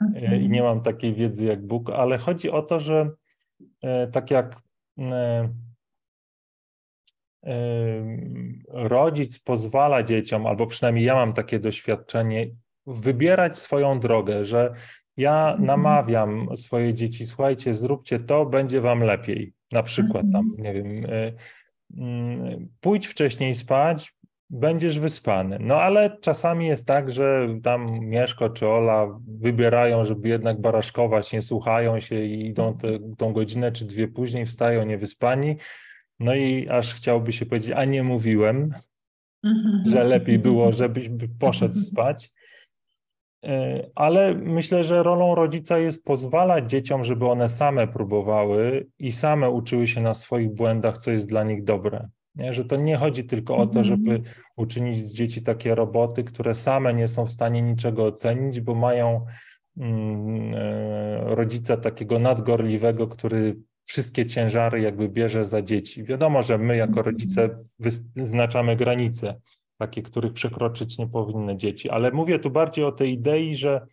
[0.02, 0.42] mhm.
[0.42, 3.12] i nie mam takiej wiedzy jak Bóg, ale chodzi o to, że E,
[4.12, 4.62] tak jak
[5.00, 5.50] e,
[7.46, 7.54] e,
[8.68, 12.48] rodzic pozwala dzieciom, albo przynajmniej ja mam takie doświadczenie,
[12.88, 14.74] wybierać swoją drogę, że
[15.18, 15.66] ja mhm.
[15.66, 19.54] namawiam swoje dzieci, słuchajcie, zróbcie to, będzie wam lepiej.
[19.72, 20.64] Na przykład tam, mhm.
[20.64, 21.06] nie wiem,
[21.98, 24.14] mm, pójdź wcześniej spać,
[24.50, 25.58] będziesz wyspany.
[25.62, 31.42] No ale czasami jest tak, że tam Mieszko czy Ola wybierają, żeby jednak baraszkować, nie
[31.42, 32.88] słuchają się i idą te,
[33.18, 35.56] tą godzinę czy dwie później, wstają niewyspani.
[36.20, 38.72] No i aż chciałby się powiedzieć, a nie mówiłem,
[39.86, 42.32] że lepiej było, żebyś poszedł spać.
[43.46, 49.50] E, ale myślę, że rolą rodzica jest pozwalać dzieciom, żeby one same próbowały i same
[49.50, 52.10] uczyły się na swoich błędach, co jest dla nich dobre.
[52.40, 52.54] Nie?
[52.54, 54.36] Że to nie chodzi tylko o to, żeby mhm.
[54.58, 59.26] uczynić z dzieci takie roboty, które same nie są w stanie niczego ocenić, bo mają
[59.78, 66.04] mm, e, rodzica takiego nadgorliwego, który wszystkie ciężary jakby bierze za dzieci.
[66.04, 67.50] Wiadomo, że my jako rodzice
[68.16, 69.42] wyznaczamy granice,
[69.78, 73.88] takie, których przekroczyć nie powinny dzieci, ale mówię tu bardziej o tej idei, że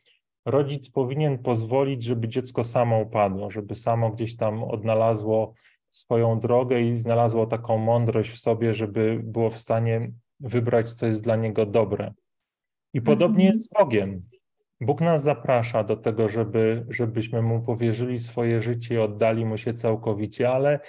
[0.46, 5.54] rodzic powinien pozwolić, żeby dziecko samo upadło, żeby samo gdzieś tam odnalazło
[5.90, 10.10] swoją drogę i znalazło taką mądrość w sobie, żeby było w stanie
[10.40, 12.14] wybrać, co jest dla niego dobre.
[12.94, 13.54] I podobnie mhm.
[13.54, 14.22] jest z Bogiem.
[14.80, 19.74] Bóg nas zaprasza do tego, żeby, żebyśmy mu powierzyli swoje życie i oddali mu się
[19.74, 20.80] całkowicie, ale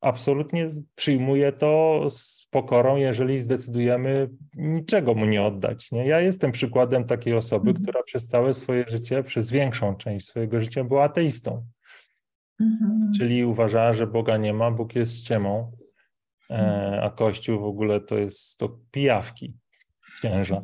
[0.00, 5.92] absolutnie przyjmuję to z pokorą, jeżeli zdecydujemy niczego mu nie oddać.
[5.92, 6.06] Nie?
[6.06, 7.84] Ja jestem przykładem takiej osoby, mhm.
[7.84, 11.64] która przez całe swoje życie, przez większą część swojego życia była ateistą.
[12.60, 13.10] Mhm.
[13.18, 15.72] Czyli uważała, że Boga nie ma, Bóg jest ściemą,
[16.50, 17.04] e, mhm.
[17.04, 19.54] a Kościół w ogóle to jest to pijawki
[20.16, 20.62] księża.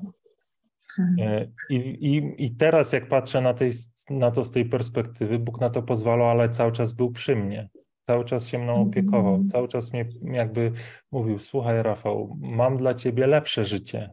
[1.18, 3.70] E, I, i, I teraz, jak patrzę na, tej,
[4.11, 7.68] na to z tej perspektywy, Bóg na to pozwalał, ale cały czas był przy mnie.
[8.03, 9.49] Cały czas się mną opiekował, mm.
[9.49, 10.72] cały czas mnie jakby
[11.12, 14.11] mówił: Słuchaj, Rafał, mam dla ciebie lepsze życie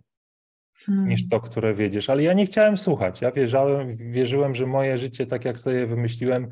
[0.87, 2.09] niż to, które wiedziesz.
[2.09, 3.21] Ale ja nie chciałem słuchać.
[3.21, 6.47] Ja wierzałem, wierzyłem, że moje życie, tak jak sobie wymyśliłem,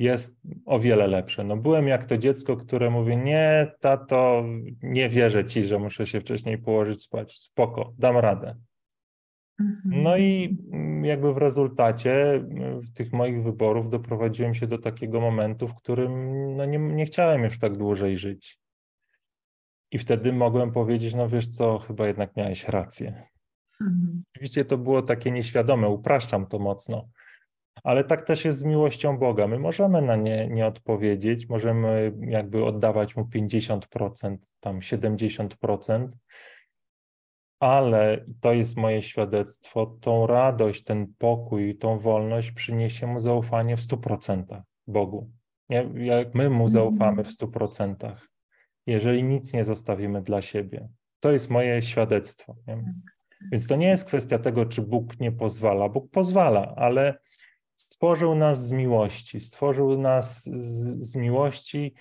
[0.00, 1.44] jest o wiele lepsze.
[1.44, 4.44] No byłem jak to dziecko, które mówi, nie, tato,
[4.82, 7.38] nie wierzę ci, że muszę się wcześniej położyć spać.
[7.38, 8.56] Spoko, dam radę.
[9.84, 12.44] No i mm, jakby w rezultacie
[12.94, 17.58] tych moich wyborów doprowadziłem się do takiego momentu, w którym no nie, nie chciałem już
[17.58, 18.60] tak dłużej żyć.
[19.92, 23.22] I wtedy mogłem powiedzieć, no wiesz co, chyba jednak miałeś rację.
[23.80, 24.22] Mhm.
[24.34, 27.08] Oczywiście to było takie nieświadome, upraszczam to mocno,
[27.84, 29.46] ale tak też jest z miłością Boga.
[29.46, 36.08] My możemy na nie nie odpowiedzieć, możemy jakby oddawać mu 50%, tam 70%,
[37.60, 43.80] ale to jest moje świadectwo, tą radość, ten pokój, tą wolność przyniesie mu zaufanie w
[43.80, 45.30] 100% Bogu.
[45.94, 48.16] Jak my mu zaufamy w 100%,
[48.86, 50.88] jeżeli nic nie zostawimy dla siebie.
[51.20, 52.56] To jest moje świadectwo.
[52.66, 52.94] Nie?
[53.52, 55.88] Więc to nie jest kwestia tego, czy Bóg nie pozwala.
[55.88, 57.18] Bóg pozwala, ale
[57.82, 61.94] stworzył nas z miłości, stworzył nas z, z miłości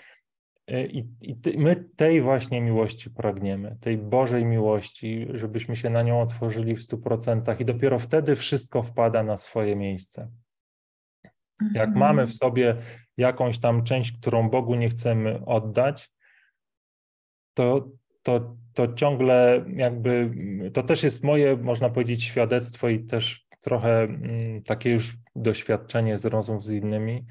[0.69, 6.21] E, I, I, my tej właśnie miłości pragniemy, tej Bożej miłości, żebyśmy się na nią
[6.21, 10.29] otworzyli w stu procentach i dopiero wtedy wszystko wpada na swoje miejsce.
[11.61, 11.97] Jak mhm.
[11.97, 12.75] mamy w sobie
[13.17, 16.11] jakąś tam część, którą Bogu nie chcemy oddać,
[17.53, 17.89] to,
[18.23, 20.31] to, to ciągle jakby,
[20.73, 26.25] to też jest moje, można powiedzieć, świadectwo i też trochę mm, takie już doświadczenie z
[26.25, 27.25] rozmów z innymi,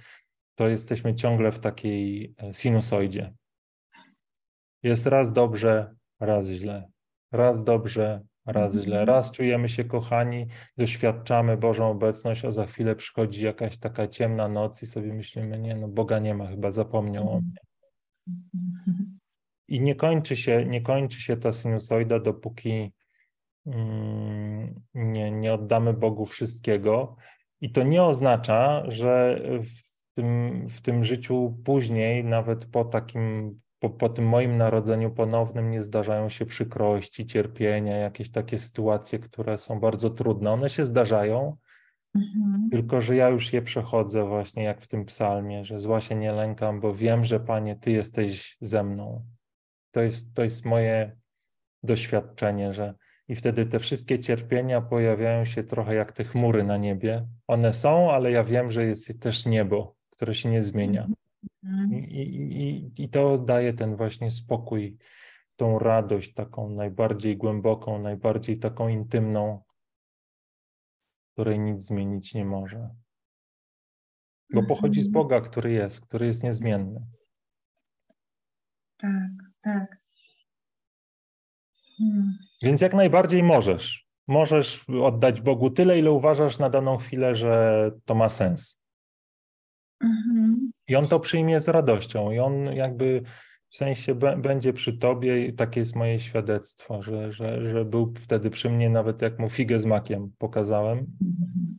[0.54, 3.32] to jesteśmy ciągle w takiej e, sinusoidzie.
[4.82, 6.88] Jest raz dobrze, raz źle.
[7.32, 9.00] Raz dobrze, raz źle.
[9.00, 9.06] Mhm.
[9.06, 14.82] Raz czujemy się kochani, doświadczamy Bożą obecność, a za chwilę przychodzi jakaś taka ciemna noc
[14.82, 17.58] i sobie myślimy, nie, no Boga nie ma, chyba zapomniał o mnie.
[19.68, 22.92] I nie kończy się, nie kończy się ta sinusoida, dopóki
[24.94, 27.16] nie, nie oddamy Bogu wszystkiego.
[27.60, 33.90] I to nie oznacza, że w tym, w tym życiu później, nawet po takim, po,
[33.90, 39.80] po tym moim narodzeniu ponownym, nie zdarzają się przykrości, cierpienia, jakieś takie sytuacje, które są
[39.80, 40.50] bardzo trudne.
[40.52, 41.56] One się zdarzają,
[42.14, 42.68] mhm.
[42.70, 46.32] tylko że ja już je przechodzę, właśnie jak w tym psalmie, że zła się nie
[46.32, 49.24] lękam, bo wiem, że Panie, Ty jesteś ze mną.
[49.90, 51.16] To jest, to jest moje
[51.82, 52.94] doświadczenie, że
[53.28, 57.28] i wtedy te wszystkie cierpienia pojawiają się trochę jak te chmury na niebie.
[57.46, 61.08] One są, ale ja wiem, że jest też niebo, które się nie zmienia.
[61.64, 61.94] Mhm.
[61.94, 62.20] I,
[62.96, 64.98] i, I to daje ten właśnie spokój,
[65.56, 69.62] tą radość taką najbardziej głęboką, najbardziej taką intymną,
[71.32, 72.90] której nic zmienić nie może.
[74.54, 75.12] Bo pochodzi z mhm.
[75.12, 77.06] Boga, który jest, który jest niezmienny.
[78.96, 80.00] Tak, tak.
[81.98, 82.47] Hmm.
[82.62, 84.08] Więc jak najbardziej możesz.
[84.28, 88.80] Możesz oddać Bogu tyle, ile uważasz na daną chwilę, że to ma sens.
[90.00, 90.70] Mhm.
[90.88, 93.22] I on to przyjmie z radością i on jakby
[93.68, 98.50] w sensie będzie przy tobie i takie jest moje świadectwo, że, że, że był wtedy
[98.50, 101.06] przy mnie, nawet jak mu figę z makiem pokazałem.
[101.22, 101.78] Mhm.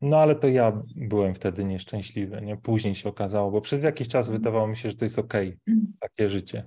[0.00, 2.56] No ale to ja byłem wtedy nieszczęśliwy, nie?
[2.56, 4.38] Później się okazało, bo przez jakiś czas mhm.
[4.38, 6.64] wydawało mi się, że to jest okej, okay, takie życie.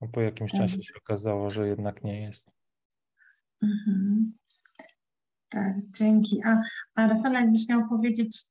[0.00, 0.60] A po jakimś tak.
[0.60, 2.50] czasie się okazało, że jednak nie jest.
[3.62, 4.32] Mhm.
[5.48, 6.40] Tak, dzięki.
[6.44, 6.62] A,
[6.94, 8.44] a Rafał, jakbyś miał powiedzieć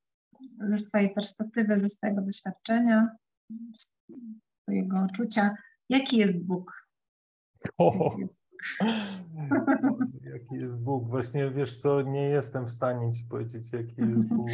[0.59, 3.09] ze swojej perspektywy, ze swojego doświadczenia,
[3.73, 3.93] z
[4.63, 5.55] swojego odczucia,
[5.89, 6.87] jaki jest Bóg?
[7.77, 8.15] O,
[10.33, 11.09] jaki jest Bóg?
[11.09, 14.49] Właśnie wiesz co, nie jestem w stanie ci powiedzieć, jaki jest Bóg.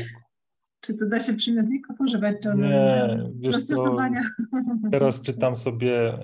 [0.80, 3.98] Czy to da się przymiotników używać, czy nie, wiesz co,
[4.92, 6.18] teraz czytam sobie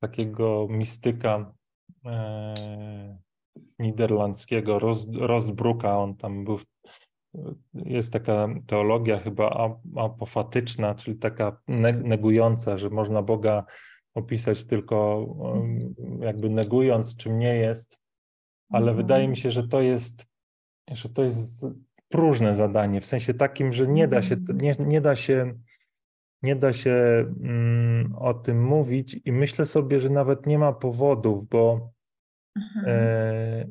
[0.00, 1.52] takiego mistyka
[2.06, 2.54] e,
[3.78, 4.78] niderlandzkiego
[5.20, 6.58] Rostbruka, on tam był,
[7.74, 11.60] jest taka teologia chyba apofatyczna, czyli taka
[12.04, 13.64] negująca, że można Boga
[14.14, 15.26] opisać tylko
[16.20, 17.98] jakby negując, czym nie jest,
[18.70, 18.96] ale mhm.
[18.96, 20.26] wydaje mi się, że to jest,
[20.90, 21.66] że to jest
[22.08, 24.60] próżne zadanie, w sensie takim, że nie da się, mhm.
[24.60, 25.54] nie, nie da się,
[26.42, 31.48] nie da się mm, o tym mówić i myślę sobie, że nawet nie ma powodów,
[31.48, 31.90] bo,
[32.56, 32.84] mhm.
[32.88, 33.66] e,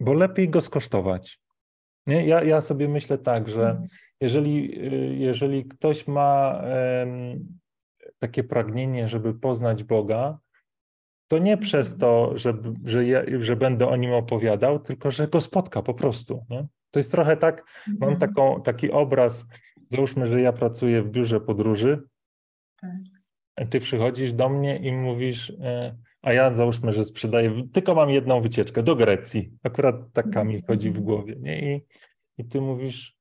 [0.00, 1.40] bo lepiej go skosztować.
[2.06, 2.26] Nie?
[2.26, 3.86] Ja, ja sobie myślę tak, że mhm.
[4.20, 6.62] jeżeli, y, jeżeli ktoś ma
[8.18, 10.38] takie pragnienie, żeby poznać Boga,
[11.30, 15.40] to nie przez to, że, że, ja, że będę o nim opowiadał, tylko że go
[15.40, 16.44] spotka po prostu.
[16.50, 16.66] Nie?
[16.90, 18.18] To jest trochę tak, mam mhm.
[18.18, 19.44] taką, taki obraz,
[19.90, 22.02] załóżmy, że ja pracuję w biurze podróży,
[22.80, 23.68] tak.
[23.70, 28.40] ty przychodzisz do mnie i mówisz, e, a ja załóżmy, że sprzedaję, tylko mam jedną
[28.40, 31.74] wycieczkę do Grecji, akurat taka mi chodzi w głowie, nie?
[31.74, 31.86] I,
[32.38, 33.16] i ty mówisz,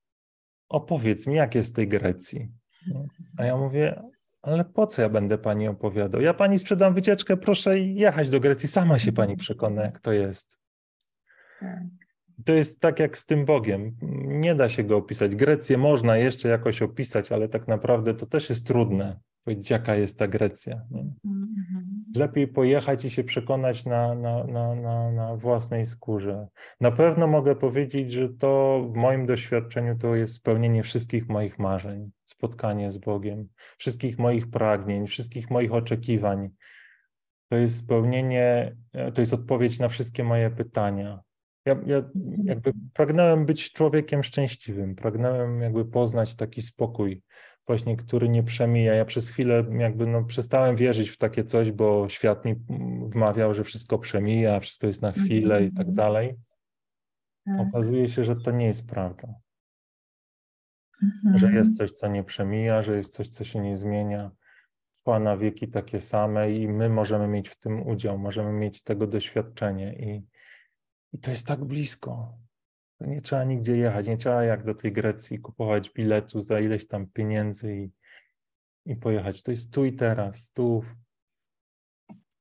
[0.70, 2.52] opowiedz mi, jak jest w tej Grecji.
[3.38, 4.02] A ja mówię,
[4.42, 6.22] ale po co ja będę pani opowiadał?
[6.22, 10.60] Ja pani sprzedam wycieczkę, proszę jechać do Grecji, sama się pani przekona, jak to jest.
[12.46, 13.96] To jest tak jak z tym Bogiem.
[14.26, 15.36] Nie da się go opisać.
[15.36, 19.20] Grecję można jeszcze jakoś opisać, ale tak naprawdę to też jest trudne
[19.50, 20.82] powiedzieć, jaka jest ta Grecja.
[20.92, 21.16] Mhm.
[22.18, 26.48] Lepiej pojechać i się przekonać na, na, na, na, na własnej skórze.
[26.82, 32.12] Na pewno mogę powiedzieć, że to w moim doświadczeniu to jest spełnienie wszystkich moich marzeń,
[32.26, 36.50] spotkanie z Bogiem, wszystkich moich pragnień, wszystkich moich oczekiwań.
[37.50, 38.76] To jest spełnienie,
[39.14, 41.20] to jest odpowiedź na wszystkie moje pytania.
[41.66, 42.04] Ja, ja
[42.44, 47.24] jakby pragnąłem być człowiekiem szczęśliwym, pragnąłem jakby poznać taki spokój,
[47.68, 48.94] właśnie, który nie przemija.
[48.94, 52.56] Ja przez chwilę jakby no, przestałem wierzyć w takie coś, bo świat mi
[53.10, 55.96] wmawiał, że wszystko przemija, wszystko jest na chwilę i tak mhm.
[55.96, 56.36] dalej.
[57.46, 57.68] Tak.
[57.68, 59.34] Okazuje się, że to nie jest prawda.
[61.36, 61.56] Że mhm.
[61.56, 64.32] jest coś, co nie przemija, że jest coś, co się nie zmienia.
[64.92, 69.08] Trwa na wieki takie same i my możemy mieć w tym udział, możemy mieć tego
[69.08, 70.24] doświadczenie i,
[71.14, 72.38] i to jest tak blisko.
[73.00, 77.08] Nie trzeba nigdzie jechać, nie trzeba jak do tej Grecji kupować biletu za ileś tam
[77.08, 77.92] pieniędzy i,
[78.86, 79.44] i pojechać.
[79.44, 80.84] To jest tu i teraz, tu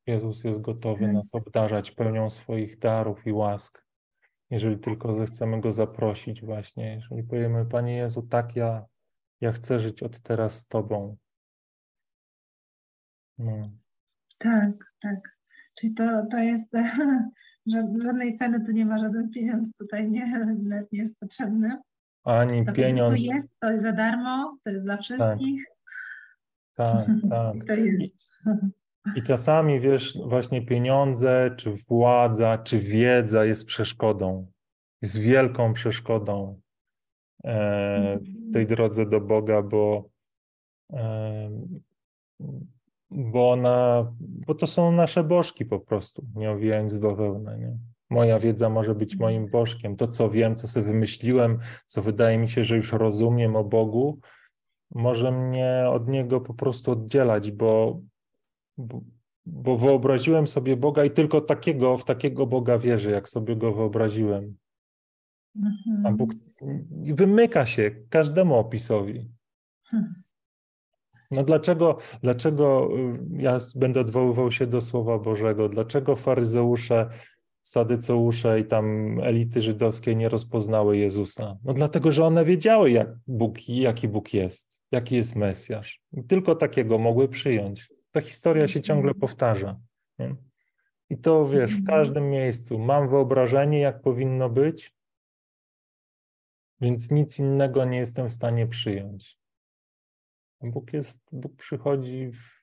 [0.07, 1.13] Jezus jest gotowy mhm.
[1.13, 3.85] nas obdarzać pełnią swoich darów i łask.
[4.51, 8.85] Jeżeli tylko zechcemy Go zaprosić właśnie, jeżeli powiemy, Panie Jezu, tak ja,
[9.41, 11.17] ja chcę żyć od teraz z Tobą.
[13.39, 13.71] No.
[14.39, 15.39] Tak, tak.
[15.75, 16.73] Czyli to, to jest
[18.05, 20.47] żadnej ceny tu nie ma, żaden pieniądz tutaj nie,
[20.93, 21.79] nie jest potrzebny.
[22.25, 23.15] Ani to pieniądz.
[23.15, 25.65] To jest, to jest za darmo, to jest dla wszystkich.
[26.75, 27.31] Tak, tak.
[27.31, 27.57] tak.
[27.57, 28.33] I to jest.
[29.17, 34.47] I czasami, wiesz, właśnie pieniądze, czy władza, czy wiedza jest przeszkodą.
[35.03, 36.61] Jest wielką przeszkodą
[37.45, 40.11] e, w tej drodze do Boga, bo
[43.11, 47.79] bo ona, bo to są nasze bożki po prostu, nie owijając z bawełnę, nie?
[48.11, 49.97] Moja wiedza może być moim bożkiem.
[49.97, 54.21] To, co wiem, co sobie wymyśliłem, co wydaje mi się, że już rozumiem o Bogu,
[54.95, 58.01] może mnie od Niego po prostu oddzielać, bo,
[58.79, 59.01] bo,
[59.47, 64.57] bo wyobraziłem sobie Boga i tylko takiego, w takiego Boga wierzę, jak sobie Go wyobraziłem.
[65.57, 66.07] Mhm.
[66.07, 66.35] A Bóg
[67.15, 69.31] wymyka się każdemu opisowi.
[69.85, 70.23] Hmm.
[71.31, 75.69] No dlaczego, dlaczego y, ja będę odwoływał się do Słowa Bożego?
[75.69, 77.09] Dlaczego faryzeusze,
[77.63, 81.57] sadyceusze i tam elity żydowskie nie rozpoznały Jezusa?
[81.65, 86.01] No dlatego, że one wiedziały, jak Bóg, jaki Bóg jest, jaki jest Mesjasz.
[86.29, 87.89] Tylko takiego mogły przyjąć.
[88.11, 89.21] Ta historia się ciągle mhm.
[89.21, 89.77] powtarza.
[90.19, 90.35] Nie?
[91.11, 91.87] I to wiesz, w mhm.
[91.87, 94.95] każdym miejscu mam wyobrażenie, jak powinno być,
[96.81, 99.39] więc nic innego nie jestem w stanie przyjąć.
[100.61, 102.59] Bóg jest, Bóg przychodzi w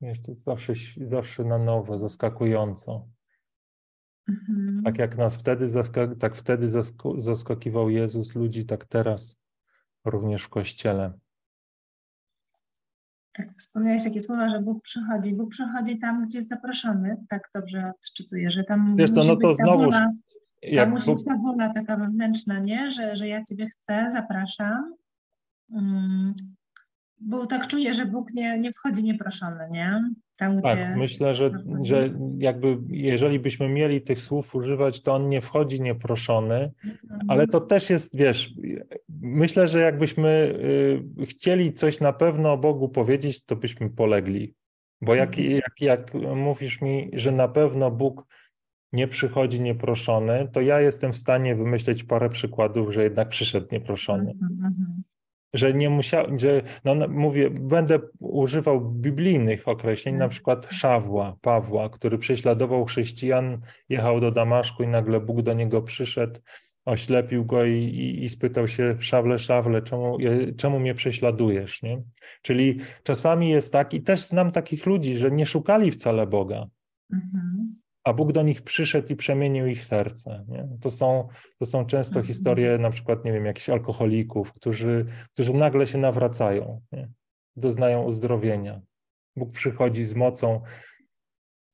[0.00, 3.08] Wiesz, to jest zawsze, zawsze na nowo, zaskakująco.
[4.28, 4.82] Mhm.
[4.84, 5.66] Tak jak nas wtedy,
[6.20, 6.68] tak wtedy
[7.18, 9.40] zaskakiwał Jezus ludzi, tak teraz
[10.04, 11.12] również w Kościele.
[13.32, 15.34] Tak, wspomniałeś takie słowa, że Bóg przychodzi.
[15.34, 17.16] Bóg przychodzi tam, gdzie jest zaproszony.
[17.28, 19.90] Tak dobrze odczytuję, że tam Wiesz, to, no to znowu,
[20.62, 20.90] jak...
[20.90, 22.90] musi być ta wola taka wewnętrzna, nie?
[22.90, 24.94] Że, że ja Ciebie chcę, zapraszam.
[25.70, 26.34] Um,
[27.20, 30.02] bo tak czuję, że Bóg nie, nie wchodzi nieproszony, nie?
[30.36, 30.94] Tam, tak, gdzie...
[30.96, 31.50] myślę, że,
[31.82, 37.20] że jakby jeżeli byśmy mieli tych słów używać, to on nie wchodzi nieproszony, mhm.
[37.28, 38.54] ale to też jest, wiesz,
[39.22, 40.54] myślę, że jakbyśmy
[41.20, 44.54] y, chcieli coś na pewno o Bogu powiedzieć, to byśmy polegli.
[45.00, 45.54] Bo jak, mhm.
[45.54, 48.26] jak, jak mówisz mi, że na pewno Bóg
[48.92, 54.32] nie przychodzi nieproszony, to ja jestem w stanie wymyśleć parę przykładów, że jednak przyszedł nieproszony.
[54.32, 55.02] Mm-hmm.
[55.54, 61.88] Że nie musiał, że no, no, mówię, będę używał biblijnych określeń, na przykład Szawła, Pawła,
[61.88, 66.40] który prześladował chrześcijan, jechał do Damaszku i nagle Bóg do niego przyszedł,
[66.84, 70.18] oślepił go i, i, i spytał się, Szawle, Szawle, czemu,
[70.56, 71.82] czemu mnie prześladujesz?
[71.82, 72.02] Nie?
[72.42, 76.66] Czyli czasami jest tak, i też znam takich ludzi, że nie szukali wcale Boga.
[77.12, 77.77] Mm-hmm
[78.08, 80.44] a Bóg do nich przyszedł i przemienił ich serce.
[80.48, 80.68] Nie?
[80.80, 81.28] To, są,
[81.58, 82.26] to są często mhm.
[82.26, 87.08] historie na przykład, nie wiem, jakichś alkoholików, którzy, którzy nagle się nawracają, nie?
[87.56, 88.80] doznają uzdrowienia.
[89.36, 90.60] Bóg przychodzi z mocą.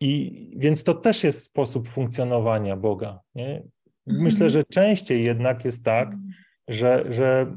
[0.00, 3.20] I więc to też jest sposób funkcjonowania Boga.
[3.34, 3.62] Nie?
[4.06, 4.50] Myślę, mhm.
[4.50, 6.32] że częściej jednak jest tak, mhm.
[6.68, 7.56] że, że,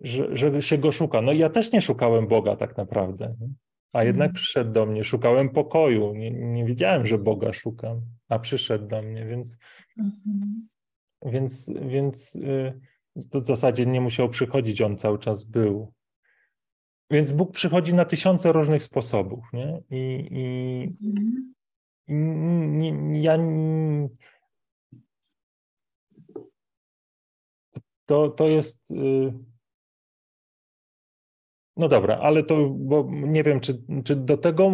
[0.00, 1.22] że, że się go szuka.
[1.22, 3.34] No ja też nie szukałem Boga tak naprawdę.
[3.40, 3.48] Nie?
[3.96, 4.34] A jednak mhm.
[4.34, 6.14] przyszedł do mnie, szukałem pokoju.
[6.14, 9.58] Nie, nie wiedziałem, że Boga szukam, a przyszedł do mnie, więc,
[9.98, 10.68] mhm.
[11.24, 12.80] więc, więc y,
[13.30, 15.92] to w zasadzie nie musiał przychodzić, on cały czas był.
[17.10, 19.44] Więc Bóg przychodzi na tysiące różnych sposobów.
[19.52, 19.82] Nie?
[19.90, 21.54] I, i, mhm.
[22.08, 23.38] i nie, ja.
[28.06, 28.90] To, to jest.
[28.90, 29.55] Y,
[31.76, 34.72] no dobra, ale to, bo nie wiem, czy, czy do tego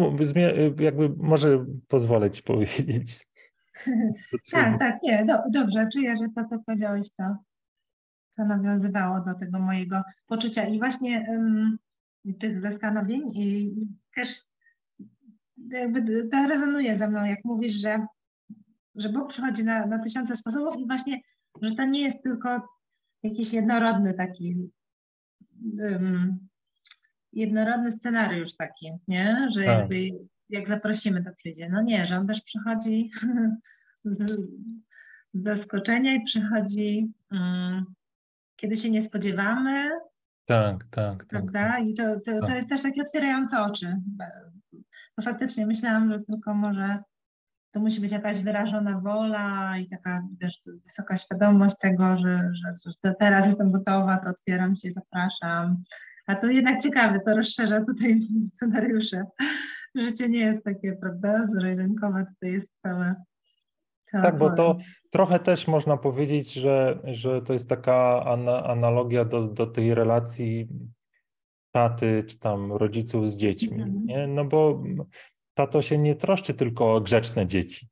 [0.79, 3.27] jakby może pozwolę ci powiedzieć.
[4.51, 7.23] tak, tak, nie, do, dobrze, czuję, że to, co powiedziałeś, to,
[8.37, 11.27] to nawiązywało do tego mojego poczucia i właśnie
[12.39, 13.75] tych zastanowień i
[14.15, 14.43] też
[15.71, 18.05] jakby to rezonuje ze mną, jak mówisz, że,
[18.95, 21.21] że Bóg przychodzi na, na tysiące sposobów i właśnie,
[21.61, 22.61] że to nie jest tylko
[23.23, 24.69] jakiś jednorodny taki
[27.33, 29.47] jednorodny scenariusz taki, nie?
[29.51, 29.79] Że tak.
[29.79, 30.09] jakby
[30.49, 31.69] jak zaprosimy, to przyjdzie.
[31.69, 33.09] No nie, że on też przychodzi
[34.05, 34.47] z,
[35.33, 37.85] zaskoczenia i przychodzi, um,
[38.55, 39.89] kiedy się nie spodziewamy.
[40.45, 41.17] Tak, tak.
[41.17, 41.69] tak prawda?
[41.69, 41.85] Tak.
[41.85, 42.55] I to, to, to tak.
[42.55, 43.97] jest też takie otwierające oczy.
[45.17, 47.03] Bo faktycznie myślałam, że tylko może
[47.71, 53.13] to musi być jakaś wyrażona wola i taka też wysoka świadomość tego, że, że, że
[53.19, 55.83] teraz jestem gotowa, to otwieram się, zapraszam.
[56.27, 58.19] A to jednak ciekawe, to rozszerza tutaj
[58.53, 59.23] scenariusze.
[59.95, 63.15] Życie nie jest takie, prawda, zero-jedynkowe, tutaj jest całe.
[64.11, 64.77] Tak, bo to
[65.11, 70.67] trochę też można powiedzieć, że, że to jest taka ana, analogia do, do tej relacji
[71.71, 73.81] taty czy tam rodziców z dziećmi.
[73.81, 74.05] Mhm.
[74.05, 74.27] Nie?
[74.27, 74.83] No bo
[75.53, 77.87] tato się nie troszczy tylko o grzeczne dzieci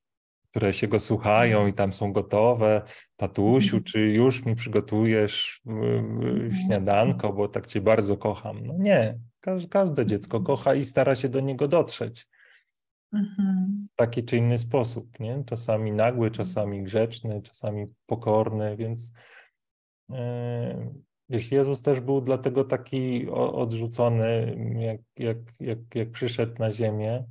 [0.52, 2.82] które się go słuchają i tam są gotowe.
[3.16, 3.84] Tatusiu, mhm.
[3.84, 6.52] czy już mi przygotujesz mhm.
[6.52, 8.66] śniadanko, bo tak cię bardzo kocham.
[8.66, 9.18] No nie,
[9.70, 10.46] każde dziecko mhm.
[10.46, 12.28] kocha i stara się do niego dotrzeć.
[13.14, 15.44] W taki czy inny sposób, nie?
[15.46, 19.14] Czasami nagły, czasami grzeczny, czasami pokorny, więc
[20.10, 20.18] yy,
[21.52, 27.24] Jezus też był dlatego taki odrzucony, jak, jak, jak, jak przyszedł na ziemię,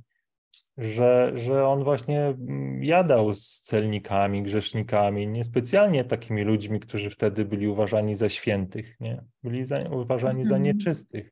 [0.77, 7.67] że, że on właśnie mm, jadał z celnikami, grzesznikami, niespecjalnie takimi ludźmi, którzy wtedy byli
[7.67, 9.23] uważani za świętych, nie?
[9.43, 10.63] byli za, uważani za mhm.
[10.63, 11.31] nieczystych.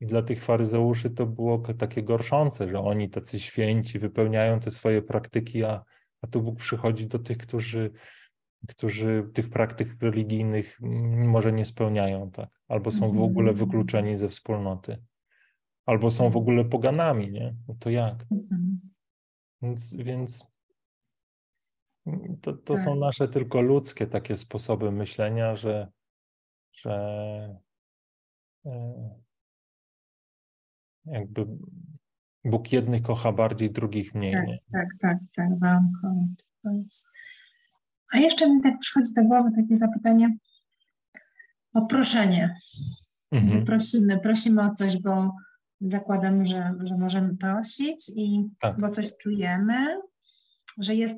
[0.00, 5.02] I dla tych faryzeuszy to było takie gorszące, że oni tacy święci wypełniają te swoje
[5.02, 5.82] praktyki, a,
[6.22, 7.90] a tu Bóg przychodzi do tych, którzy,
[8.68, 12.48] którzy tych praktyk religijnych mm, może nie spełniają, tak?
[12.68, 13.56] albo są w ogóle mhm.
[13.56, 14.98] wykluczeni ze wspólnoty
[15.86, 17.54] albo są w ogóle poganami, nie?
[17.68, 18.26] No to jak?
[18.30, 18.80] Mhm.
[19.62, 20.52] Więc, więc
[22.42, 22.84] to, to tak.
[22.84, 25.88] są nasze tylko ludzkie takie sposoby myślenia, że,
[26.72, 26.92] że
[28.66, 29.10] e,
[31.04, 31.46] jakby
[32.44, 34.32] Bóg jednych kocha bardziej, drugich mniej.
[34.32, 34.58] Tak, nie?
[34.72, 35.48] tak, tak, tak,
[38.12, 40.36] A jeszcze mi tak przychodzi do głowy takie zapytanie
[41.74, 42.54] o proszenie.
[43.30, 43.64] Mhm.
[43.64, 45.34] Prosimy, prosimy o coś, bo
[45.84, 48.80] zakładam, że, że możemy prosić i tak.
[48.80, 50.00] bo coś czujemy,
[50.78, 51.16] że jest,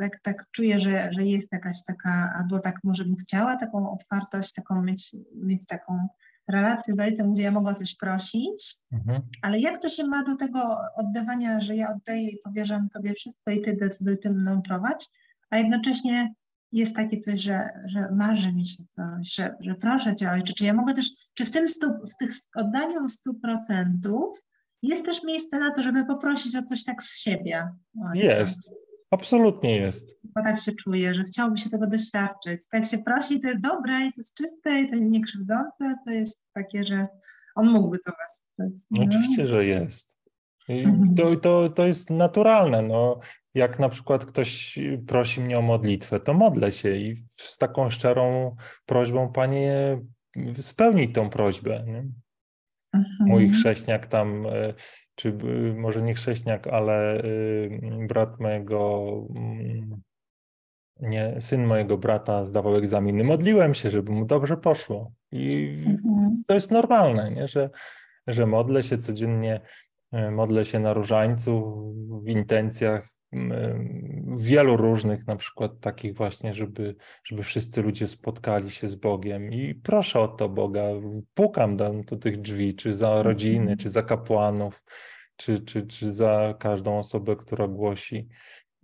[0.00, 4.52] tak, tak czuję, że, że jest jakaś taka, albo tak może bym chciała taką otwartość,
[4.52, 6.08] taką mieć, mieć taką
[6.48, 9.22] relację z ojcem, gdzie ja mogę coś prosić, mhm.
[9.42, 13.50] ale jak to się ma do tego oddawania, że ja oddaję i powierzam Tobie wszystko
[13.50, 15.08] i Ty decyduj tym mną prowadź,
[15.50, 16.34] a jednocześnie
[16.72, 20.64] jest takie coś, że, że marzy mi się coś, że, że proszę Cię Ojcze, czy
[20.64, 23.00] ja mogę też, czy w tym stu, w tych oddaniu
[23.44, 24.28] 100%
[24.82, 27.68] jest też miejsce na to, żeby poprosić o coś tak z siebie?
[28.10, 28.26] Ojcze.
[28.26, 28.70] Jest,
[29.10, 30.18] absolutnie jest.
[30.24, 32.68] Bo tak się czuję, że chciałbym się tego doświadczyć.
[32.68, 36.10] Tak się prosi, to jest dobre i to jest czyste i to jest niekrzywdzące, to
[36.10, 37.06] jest takie, że
[37.54, 38.46] on mógłby to was.
[38.90, 40.18] No, oczywiście, że jest.
[40.68, 41.14] I mhm.
[41.14, 42.82] to, to, to jest naturalne.
[42.82, 43.20] No,
[43.58, 48.56] jak na przykład ktoś prosi mnie o modlitwę, to modlę się i z taką szczerą
[48.86, 49.98] prośbą, Panie,
[50.60, 51.84] spełnij tą prośbę.
[51.86, 51.98] Nie?
[52.94, 53.28] Mhm.
[53.28, 54.74] Mój chrześniak tam, e,
[55.14, 55.38] czy
[55.76, 59.06] może nie chrześniak, ale y, brat mojego,
[59.36, 60.02] mm,
[61.00, 63.24] nie, syn mojego brata zdawał egzaminy.
[63.24, 65.12] Modliłem się, żeby mu dobrze poszło.
[65.32, 66.42] I mhm.
[66.46, 67.48] to jest normalne, nie?
[67.48, 67.70] Że,
[68.26, 69.60] że modlę się codziennie,
[70.12, 71.62] e, modlę się na różańcu
[72.24, 73.17] w intencjach
[74.36, 79.52] wielu różnych, na przykład takich właśnie, żeby, żeby wszyscy ludzie spotkali się z Bogiem.
[79.52, 80.82] I proszę o to Boga,
[81.34, 83.78] pukam do, do tych drzwi, czy za rodziny, mhm.
[83.78, 84.82] czy za kapłanów,
[85.36, 88.28] czy, czy, czy za każdą osobę, która głosi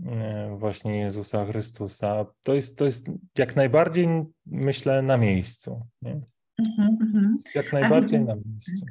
[0.06, 2.26] e, właśnie Jezusa Chrystusa.
[2.42, 3.06] To jest, to jest
[3.38, 4.08] jak najbardziej,
[4.46, 5.86] myślę, na miejscu.
[6.02, 6.20] Nie?
[6.58, 7.36] Mhm, mhm.
[7.54, 8.86] Jak najbardziej na miejscu.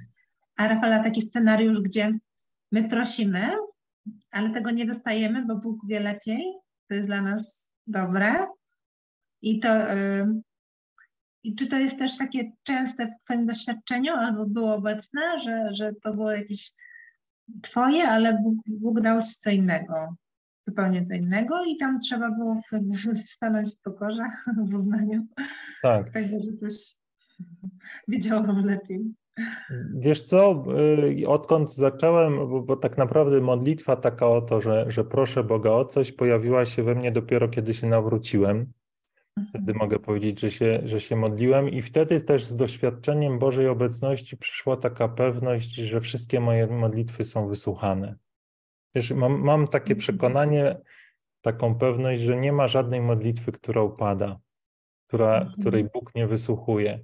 [0.55, 2.11] A Rafała, taki scenariusz, gdzie
[2.71, 3.47] my prosimy,
[4.31, 6.43] ale tego nie dostajemy, bo Bóg wie lepiej,
[6.87, 8.47] to jest dla nas dobre.
[9.41, 9.69] I to.
[11.43, 15.93] I czy to jest też takie częste w Twoim doświadczeniu, albo było obecne, że, że
[16.03, 16.71] to było jakieś
[17.61, 20.15] Twoje, ale Bóg, Bóg dał co innego,
[20.67, 22.61] zupełnie co innego, i tam trzeba było
[23.15, 24.23] stanąć w pokorze,
[24.69, 25.27] w uznaniu
[25.81, 26.09] tak.
[26.09, 26.95] tego, że coś
[28.07, 29.13] wiedziało lepiej.
[29.93, 30.63] Wiesz co,
[31.21, 35.71] y, odkąd zacząłem, bo, bo, tak naprawdę modlitwa taka o to, że, że proszę Boga
[35.71, 38.73] o coś, pojawiła się we mnie dopiero kiedy się nawróciłem.
[39.49, 39.77] Wtedy mhm.
[39.77, 44.77] mogę powiedzieć, że się, że się modliłem, i wtedy też z doświadczeniem Bożej obecności przyszła
[44.77, 48.15] taka pewność, że wszystkie moje modlitwy są wysłuchane.
[48.95, 49.99] Wiesz, mam, mam takie mhm.
[49.99, 50.77] przekonanie,
[51.41, 54.39] taką pewność, że nie ma żadnej modlitwy, która upada,
[55.07, 55.53] która, mhm.
[55.59, 56.99] której Bóg nie wysłuchuje.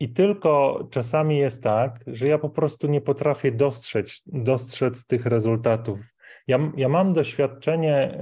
[0.00, 5.98] I tylko czasami jest tak, że ja po prostu nie potrafię dostrzec, dostrzec tych rezultatów.
[6.46, 8.18] Ja, ja mam doświadczenie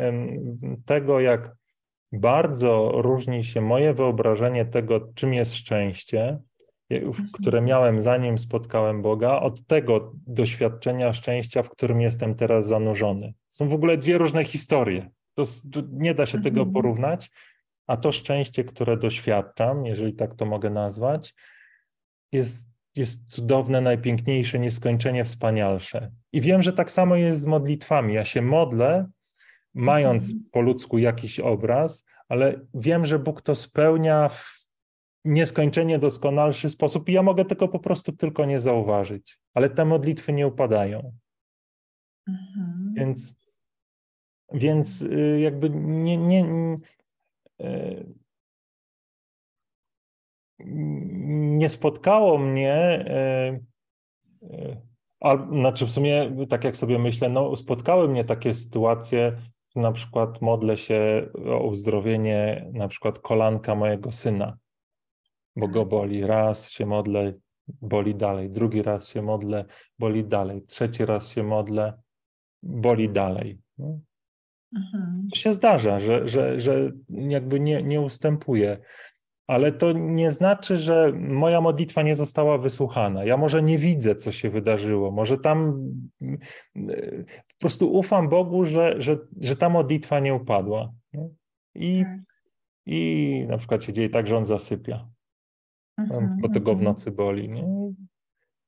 [0.87, 1.57] tego, jak
[2.13, 6.39] bardzo różni się moje wyobrażenie tego, czym jest szczęście,
[6.91, 7.29] mhm.
[7.33, 13.35] które miałem zanim spotkałem Boga, od tego doświadczenia szczęścia, w którym jestem teraz zanurzony.
[13.49, 15.11] Są w ogóle dwie różne historie.
[15.35, 16.73] To, to nie da się tego mhm.
[16.73, 17.31] porównać,
[17.87, 21.35] a to szczęście, które doświadczam, jeżeli tak to mogę nazwać,
[22.35, 26.11] jest, jest cudowne, najpiękniejsze, nieskończenie wspanialsze.
[26.33, 28.15] I wiem, że tak samo jest z modlitwami.
[28.15, 29.09] Ja się modlę,
[29.75, 30.51] mając mhm.
[30.53, 34.65] po ludzku jakiś obraz, ale wiem, że Bóg to spełnia w
[35.25, 39.39] nieskończenie doskonalszy sposób i ja mogę tego po prostu tylko nie zauważyć.
[39.55, 41.13] Ale te modlitwy nie upadają.
[42.29, 42.95] Mhm.
[42.97, 43.37] Więc,
[44.53, 46.77] więc y, jakby nie, nie, nie
[50.59, 53.61] nie spotkało mnie, e,
[54.43, 54.81] e,
[55.21, 59.37] a, znaczy w sumie, tak jak sobie myślę, no, spotkały mnie takie sytuacje,
[59.77, 64.59] na przykład modlę się o uzdrowienie na przykład kolanka mojego syna,
[65.57, 66.27] bo go boli.
[66.27, 67.35] Raz się modlę,
[67.69, 68.51] boli dalej.
[68.51, 69.65] Drugi raz się modlę,
[69.99, 70.63] boli dalej.
[70.63, 72.03] Trzeci raz się modlę,
[72.63, 73.59] boli dalej.
[73.79, 73.99] No.
[74.77, 75.27] Mhm.
[75.31, 78.79] To się zdarza, że, że, że jakby nie, nie ustępuje
[79.47, 83.25] ale to nie znaczy, że moja modlitwa nie została wysłuchana.
[83.25, 85.89] Ja może nie widzę, co się wydarzyło, może tam
[86.23, 90.93] y, po prostu ufam Bogu, że, że, że ta modlitwa nie upadła.
[91.75, 92.19] I, tak.
[92.87, 95.09] I na przykład się dzieje tak, że on zasypia,
[95.99, 96.85] mhm, bo tego w mhm.
[96.85, 97.49] nocy boli.
[97.49, 97.65] Nie?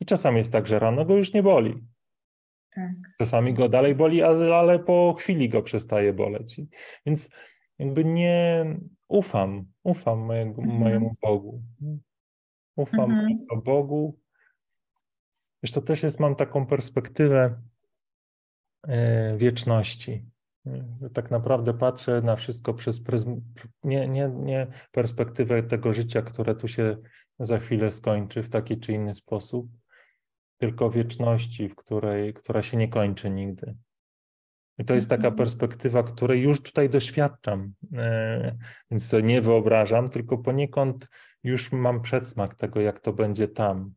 [0.01, 1.85] I czasami jest tak, że rano go już nie boli.
[2.74, 2.93] Tak.
[3.18, 6.61] Czasami go dalej boli, ale po chwili go przestaje boleć.
[7.07, 7.31] Więc
[7.78, 8.66] jakby nie
[9.09, 10.81] ufam, ufam mojego, mhm.
[10.81, 11.62] mojemu Bogu.
[12.77, 13.62] Ufam mhm.
[13.65, 14.19] Bogu.
[15.62, 17.62] Wiesz, to też jest, mam taką perspektywę
[18.89, 20.27] e, wieczności.
[21.12, 23.41] Tak naprawdę patrzę na wszystko przez pryzm,
[23.85, 26.97] nie, nie, nie perspektywę tego życia, które tu się
[27.39, 29.69] za chwilę skończy w taki czy inny sposób,
[30.59, 33.74] tylko wieczności, w której, która się nie kończy nigdy.
[34.78, 35.36] I to jest taka mhm.
[35.36, 38.57] perspektywa, której już tutaj doświadczam, e,
[38.90, 41.09] więc to nie wyobrażam, tylko poniekąd
[41.44, 43.93] już mam przedsmak tego, jak to będzie tam.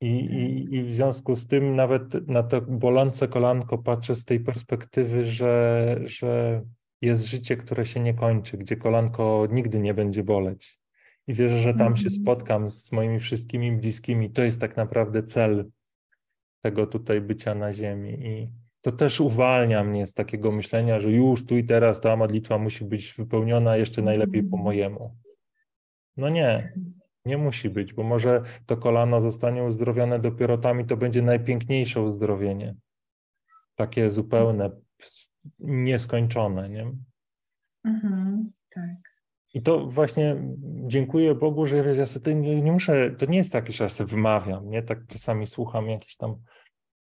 [0.00, 4.40] I, i, I w związku z tym nawet na to bolące kolanko patrzę z tej
[4.40, 6.62] perspektywy, że, że
[7.02, 10.78] jest życie, które się nie kończy, gdzie kolanko nigdy nie będzie boleć.
[11.26, 12.22] I wierzę, że tam się mhm.
[12.22, 14.30] spotkam z moimi wszystkimi bliskimi.
[14.30, 15.70] To jest tak naprawdę cel
[16.62, 18.10] tego tutaj bycia na ziemi.
[18.10, 18.48] I,
[18.86, 22.84] to też uwalnia mnie z takiego myślenia, że już tu i teraz ta modlitwa musi
[22.84, 25.16] być wypełniona jeszcze najlepiej po mojemu.
[26.16, 26.72] No nie.
[27.24, 32.02] Nie musi być, bo może to kolano zostanie uzdrowione dopiero tam i to będzie najpiękniejsze
[32.02, 32.74] uzdrowienie.
[33.74, 34.70] Takie zupełne,
[35.58, 36.92] nieskończone, nie?
[37.84, 38.96] Mhm, tak.
[39.54, 40.36] I to właśnie
[40.86, 44.10] dziękuję Bogu, że ja sobie nie, nie muszę, to nie jest tak, że ja sobie
[44.10, 44.82] wymawiam, nie?
[44.82, 46.36] Tak czasami słucham jakichś tam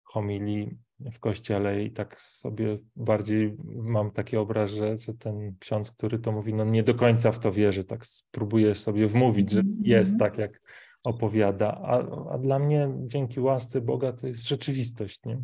[0.02, 6.18] homilii w kościele i tak sobie bardziej mam taki obraz, że, że ten ksiądz, który
[6.18, 9.78] to mówi, no nie do końca w to wierzy, tak spróbuje sobie wmówić, że Mhm,
[9.84, 10.60] jest tak, jak
[11.02, 11.98] opowiada, a,
[12.34, 15.42] a dla mnie dzięki łasce Boga to jest rzeczywistość, nie?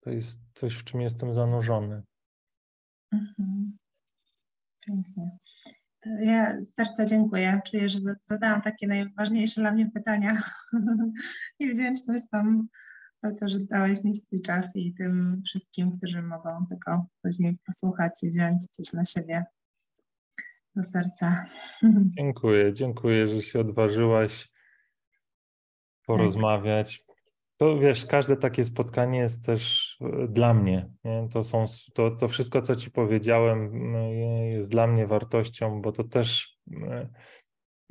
[0.00, 2.02] To jest coś, w czym jestem zanurzony.
[3.12, 3.78] Mhm.
[4.86, 5.30] Pięknie.
[6.20, 7.60] Ja z serca dziękuję.
[7.66, 10.42] Czuję, że zadałam takie najważniejsze dla mnie pytania
[11.58, 12.68] i wdzięczność Wam
[13.22, 18.12] za to, że dałeś mi swój czas i tym wszystkim, którzy mogą tylko później posłuchać
[18.22, 19.44] i wziąć coś dla siebie
[20.76, 21.44] do serca.
[22.18, 24.52] Dziękuję, dziękuję, że się odważyłaś
[26.06, 27.04] porozmawiać.
[27.56, 30.90] To wiesz, każde takie spotkanie jest też e, dla mnie.
[31.04, 31.28] Nie?
[31.32, 33.94] To, są, to, to wszystko, co ci powiedziałem, m,
[34.50, 37.08] jest dla mnie wartością, bo to też e,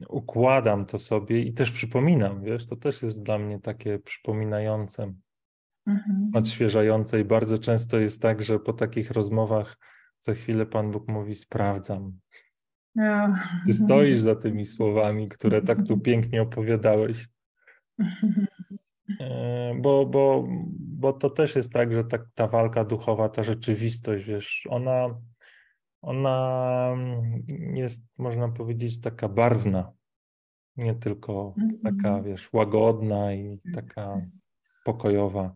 [0.09, 5.13] układam to sobie i też przypominam, wiesz, to też jest dla mnie takie przypominające,
[5.87, 6.31] Mhm.
[6.33, 9.77] odświeżające i bardzo często jest tak, że po takich rozmowach
[10.19, 12.19] za chwilę Pan Bóg mówi, sprawdzam.
[12.95, 13.33] No.
[13.67, 17.27] Czy stoisz za tymi słowami, które tak tu pięknie opowiadałeś?
[19.19, 20.47] E, Bo, bo,
[20.79, 25.19] bo to też jest tak, że ta, ta walka duchowa, ta rzeczywistość, wiesz, ona,
[26.01, 26.95] ona
[27.73, 29.93] jest, można powiedzieć, taka barwna,
[30.77, 32.23] nie tylko taka, Mhm.
[32.23, 34.21] wiesz, łagodna i taka
[34.85, 35.55] pokojowa.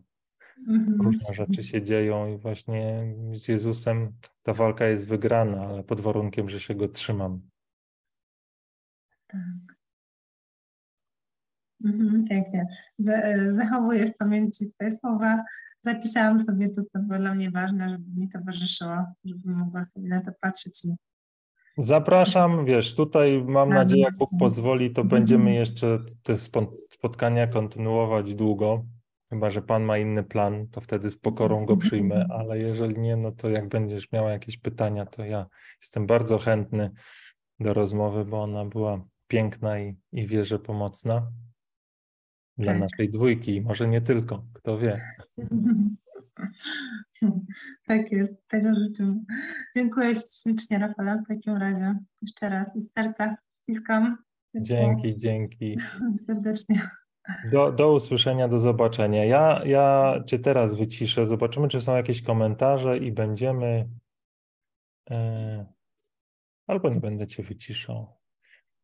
[0.68, 1.02] Mhm.
[1.02, 4.12] Różne rzeczy się dzieją i właśnie z Jezusem
[4.42, 7.40] ta walka jest wygrana, ale pod warunkiem, że się go trzymam.
[11.84, 12.66] Mhm, pięknie.
[13.08, 15.44] E, Zachowuję w pamięci Twoje słowa.
[15.80, 20.20] Zapisałam sobie to, co było dla mnie ważne, żeby mi towarzyszyło, żebym mogła sobie na
[20.20, 20.94] to patrzeć i
[21.78, 26.36] Zapraszam, wiesz, tutaj mam nadzieję, jak Bóg pozwoli, to będziemy jeszcze te
[26.90, 28.84] spotkania kontynuować długo.
[29.30, 33.16] Chyba, że Pan ma inny plan, to wtedy z pokorą go przyjmę, ale jeżeli nie,
[33.16, 35.46] no to jak będziesz miała jakieś pytania, to ja
[35.82, 36.90] jestem bardzo chętny
[37.60, 41.26] do rozmowy, bo ona była piękna i, i wierzę pomocna
[42.58, 42.80] dla Tak.
[42.80, 45.00] naszej dwójki, może nie tylko, kto wie.
[47.86, 49.18] Tak jest, tego życzę.
[49.74, 51.94] Dziękuję ślicznie, Rafale, w takim razie.
[52.22, 54.16] Jeszcze raz i z serca ściskam.
[54.54, 55.76] Dzięki, dzięki.
[56.26, 56.80] Serdecznie.
[57.50, 59.24] Do, do usłyszenia, do zobaczenia.
[59.24, 61.26] Ja, ja cię teraz wyciszę.
[61.26, 63.88] Zobaczymy, czy są jakieś komentarze i będziemy.
[65.10, 65.66] E,
[66.66, 68.16] albo nie będę cię wyciszał.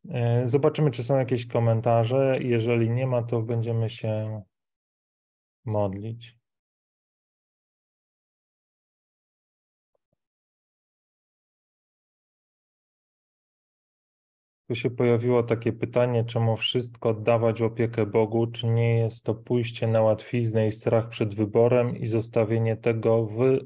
[0.09, 2.37] E, zobaczymy, czy są jakieś komentarze.
[2.41, 4.41] Jeżeli nie ma, to będziemy się
[5.65, 6.37] modlić.
[14.67, 19.35] Tu się pojawiło takie pytanie, czemu wszystko oddawać w opiekę Bogu, czy nie jest to
[19.35, 23.59] pójście na łatwiznę i strach przed wyborem i zostawienie tego w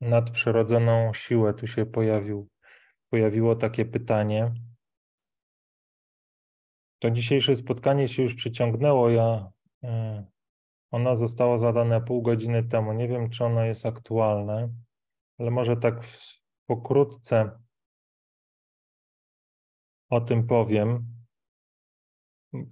[0.00, 1.54] nadprzyrodzoną siłę.
[1.54, 2.48] Tu się pojawił,
[3.10, 4.52] pojawiło takie pytanie.
[7.02, 9.10] To dzisiejsze spotkanie się już przyciągnęło.
[9.10, 9.50] Ja,
[9.84, 10.24] e,
[10.90, 12.92] ona została zadana pół godziny temu.
[12.92, 14.68] Nie wiem, czy ono jest aktualne,
[15.38, 17.50] ale może tak w, pokrótce
[20.10, 21.06] o tym powiem,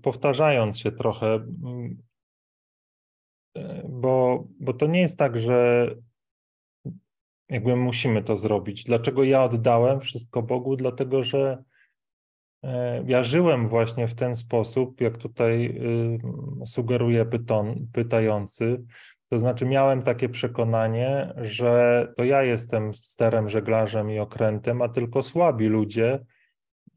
[0.03, 1.47] powtarzając się trochę,
[3.57, 5.87] e, bo, bo to nie jest tak, że
[7.49, 8.85] jakby musimy to zrobić.
[8.85, 10.77] Dlaczego ja oddałem wszystko Bogu?
[10.77, 11.65] Dlatego, że
[13.07, 15.67] ja żyłem właśnie w ten sposób, jak tutaj
[16.63, 18.85] y, sugeruje pyton, pytający.
[19.29, 25.23] To znaczy, miałem takie przekonanie, że to ja jestem sterem, żeglarzem i okrętem, a tylko
[25.23, 26.25] słabi ludzie,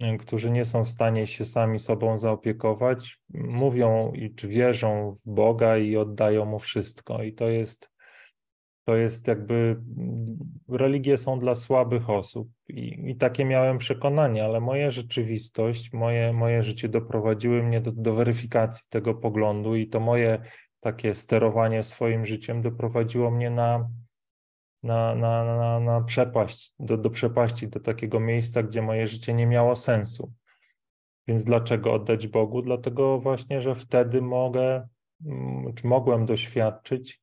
[0.04, 5.30] y, którzy nie są w stanie się sami sobą zaopiekować, mówią i czy wierzą w
[5.30, 7.24] Boga i oddają mu wszystko.
[7.24, 7.93] I to jest
[8.86, 10.38] to jest jakby mm,
[10.70, 16.64] religie są dla słabych osób i, i takie miałem przekonanie, ale moja rzeczywistość, moje, moje
[16.64, 20.42] życie doprowadziły mnie do, do weryfikacji tego poglądu i to moje
[20.80, 23.90] takie sterowanie swoim życiem doprowadziło mnie na,
[24.84, 29.48] na, na, na, na przepaść, do, do przepaści, do takiego miejsca, gdzie moje życie nie
[29.48, 30.34] miało sensu.
[31.28, 32.62] Więc dlaczego oddać Bogu?
[32.62, 34.88] Dlatego właśnie, że wtedy mogę,
[35.26, 37.23] mm, czy mogłem doświadczyć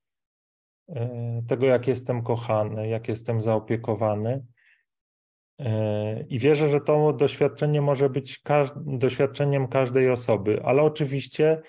[1.49, 4.45] tego, jak jestem kochany, jak jestem zaopiekowany.
[5.59, 8.43] E, I wierzę, że to doświadczenie może być
[8.77, 11.63] doświadczeniem każdej osoby, ale oczywiście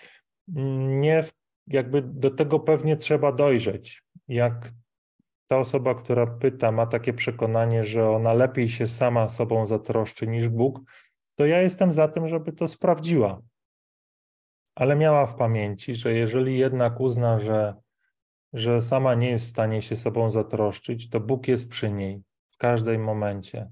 [0.88, 1.24] nie,
[1.68, 4.04] jakby do tego pewnie trzeba dojrzeć.
[4.28, 4.72] Jak
[5.48, 10.50] ta osoba, która pyta, ma takie przekonanie, że ona lepiej się sama sobą zatroszczy niż
[10.50, 10.80] Bóg,
[11.36, 13.42] to ja jestem za tym, żeby to sprawdziła.
[14.76, 17.74] Ale miała w pamięci, że jeżeli jednak uzna, że,
[18.54, 22.22] że sama nie jest w stanie się sobą zatroszczyć, to Bóg jest przy niej
[22.52, 23.70] w każdym momencie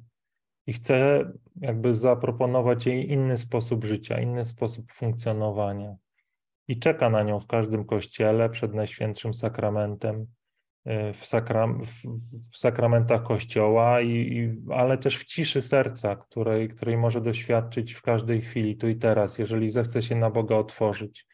[0.69, 1.25] i chce
[1.61, 5.95] jakby zaproponować jej inny sposób życia, inny sposób funkcjonowania.
[6.67, 10.27] I czeka na nią w każdym kościele przed Najświętszym Sakramentem,
[10.87, 11.83] y, w, sakram,
[12.51, 18.01] w, sakramentach Kościoła, i, i, ale też w ciszy serca, której, której może doświadczyć w
[18.01, 21.27] każdej chwili, tu i teraz, jeżeli zechce się na Boga otworzyć.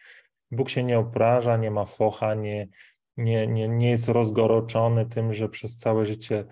[0.51, 2.67] Bóg się nie obraża, nie ma focha, nie,
[3.17, 6.45] nie, nie, nie jest rozgoroczony tym, że przez całe życie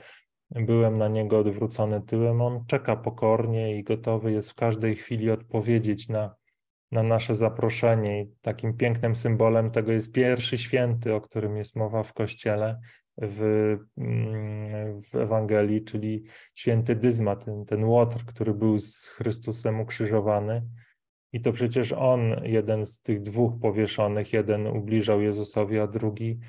[0.52, 2.42] byłem na niego odwrócony tyłem.
[2.42, 6.36] On czeka pokornie i gotowy jest w każdej chwili odpowiedzieć na,
[6.92, 8.22] na nasze zaproszenie.
[8.22, 12.80] I takim pięknym symbolem tego jest pierwszy święty, o którym jest mowa w kościele,
[13.18, 13.42] w,
[13.98, 16.24] mm, w Ewangelii, czyli
[16.54, 20.64] święty Dyzma, ten, ten łotr, który był z Chrystusem ukrzyżowany.
[21.34, 26.40] I to przecież on, jeden z tych dwóch powieszonych, jeden ubliżał Jezusowi, a drugi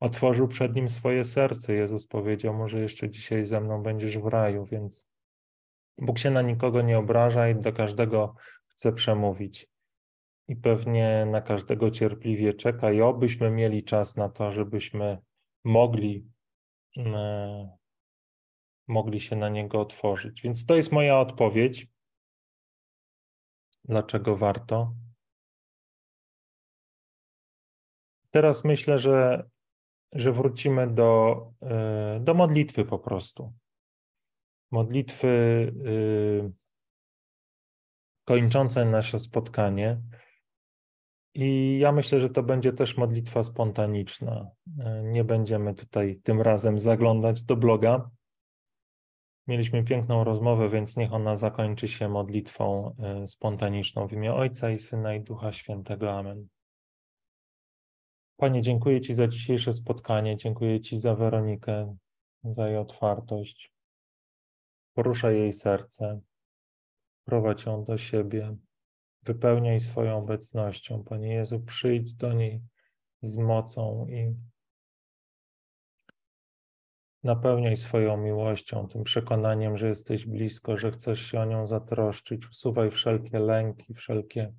[0.00, 1.74] otworzył przed nim swoje serce.
[1.74, 5.06] Jezus powiedział: Może jeszcze dzisiaj ze mną będziesz w raju, więc
[5.98, 8.34] Bóg się na nikogo nie obraża i do każdego
[8.66, 9.66] chce przemówić.
[10.48, 15.18] I pewnie na każdego cierpliwie czeka, i obyśmy mieli czas na to, żebyśmy
[15.64, 16.26] mogli,
[16.96, 17.76] e,
[18.88, 20.42] mogli się na niego otworzyć.
[20.42, 21.86] Więc to jest moja odpowiedź.
[23.88, 24.94] Dlaczego warto?
[28.30, 29.44] Teraz myślę, że
[30.14, 33.52] że wrócimy do, e, do modlitwy po prostu.
[34.70, 35.26] Modlitwy
[35.86, 36.52] y,
[38.24, 40.02] kończącej nasze spotkanie.
[41.34, 44.50] I ja myślę, że to będzie też modlitwa spontaniczna.
[44.78, 48.10] E, nie będziemy tutaj tym razem zaglądać do bloga.
[49.46, 54.78] Mieliśmy piękną rozmowę, więc niech ona zakończy się modlitwą e, spontaniczną w imię Ojca i
[54.78, 56.12] Syna i Ducha Świętego.
[56.12, 56.48] Amen.
[58.36, 61.96] Panie, dziękuję Ci za dzisiejsze spotkanie, dziękuję Ci za Weronikę,
[62.44, 63.72] za jej otwartość.
[64.94, 66.20] Poruszaj jej serce,
[67.24, 68.56] prowadź ją do siebie,
[69.22, 71.04] wypełniaj swoją obecnością.
[71.04, 72.62] Panie Jezu, przyjdź do niej
[73.22, 74.34] z mocą i
[77.26, 82.48] napełniaj swoją miłością, tym przekonaniem, że jesteś blisko, że chcesz się o nią zatroszczyć.
[82.48, 84.52] Usuwaj wszelkie lęki, wszelkie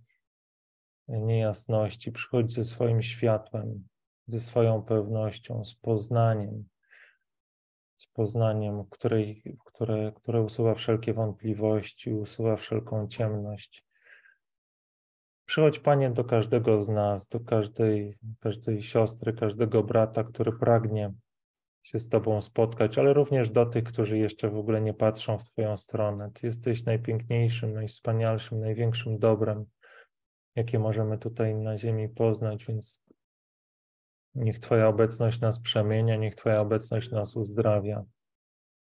[1.07, 3.88] niejasności, przychodź ze swoim światłem,
[4.27, 6.68] ze swoją pewnością, z poznaniem,
[7.98, 13.85] z poznaniem, której, które, które usuwa wszelkie wątpliwości, usuwa wszelką ciemność.
[15.45, 21.14] Przychodź, Panie, do każdego z nas, do każdej, każdej siostry, każdego brata, który pragnie
[21.88, 25.43] się z Tobą spotkać, ale również do tych, którzy jeszcze w ogóle nie patrzą w
[25.43, 26.31] Twoją stronę.
[26.34, 29.65] Ty jesteś najpiękniejszym, najwspanialszym, największym dobrem
[30.57, 33.03] jakie możemy tutaj na Ziemi poznać, więc
[34.35, 38.03] niech Twoja obecność nas przemienia, niech Twoja obecność nas uzdrawia.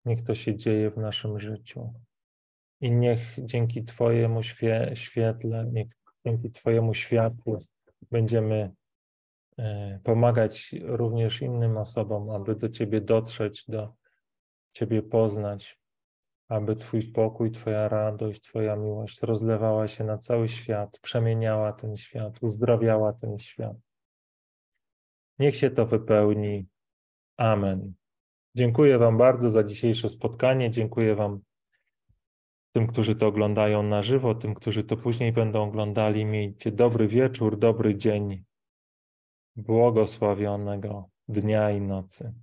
[0.05, 1.93] Niech to się dzieje w naszym życiu.
[2.81, 4.41] I niech dzięki Twojemu
[4.95, 5.89] świetle, niech
[6.27, 7.65] dzięki Twojemu światłu
[8.11, 8.71] będziemy
[10.02, 13.94] pomagać również innym osobom, aby do Ciebie dotrzeć, do
[14.72, 15.78] Ciebie poznać,
[16.48, 22.39] aby Twój pokój, Twoja radość, Twoja miłość rozlewała się na cały świat, przemieniała ten świat,
[22.43, 23.76] uzdrawiała ten świat.
[25.39, 26.66] Niech się to wypełni.
[27.36, 27.94] Amen.
[28.56, 30.70] Dziękuję Wam bardzo za dzisiejsze spotkanie.
[30.70, 31.40] Dziękuję Wam,
[32.72, 36.24] tym, którzy to oglądają na żywo, tym, którzy to później będą oglądali.
[36.24, 38.44] Miejcie dobry wieczór, dobry dzień,
[39.56, 42.35] błogosławionego dnia i nocy.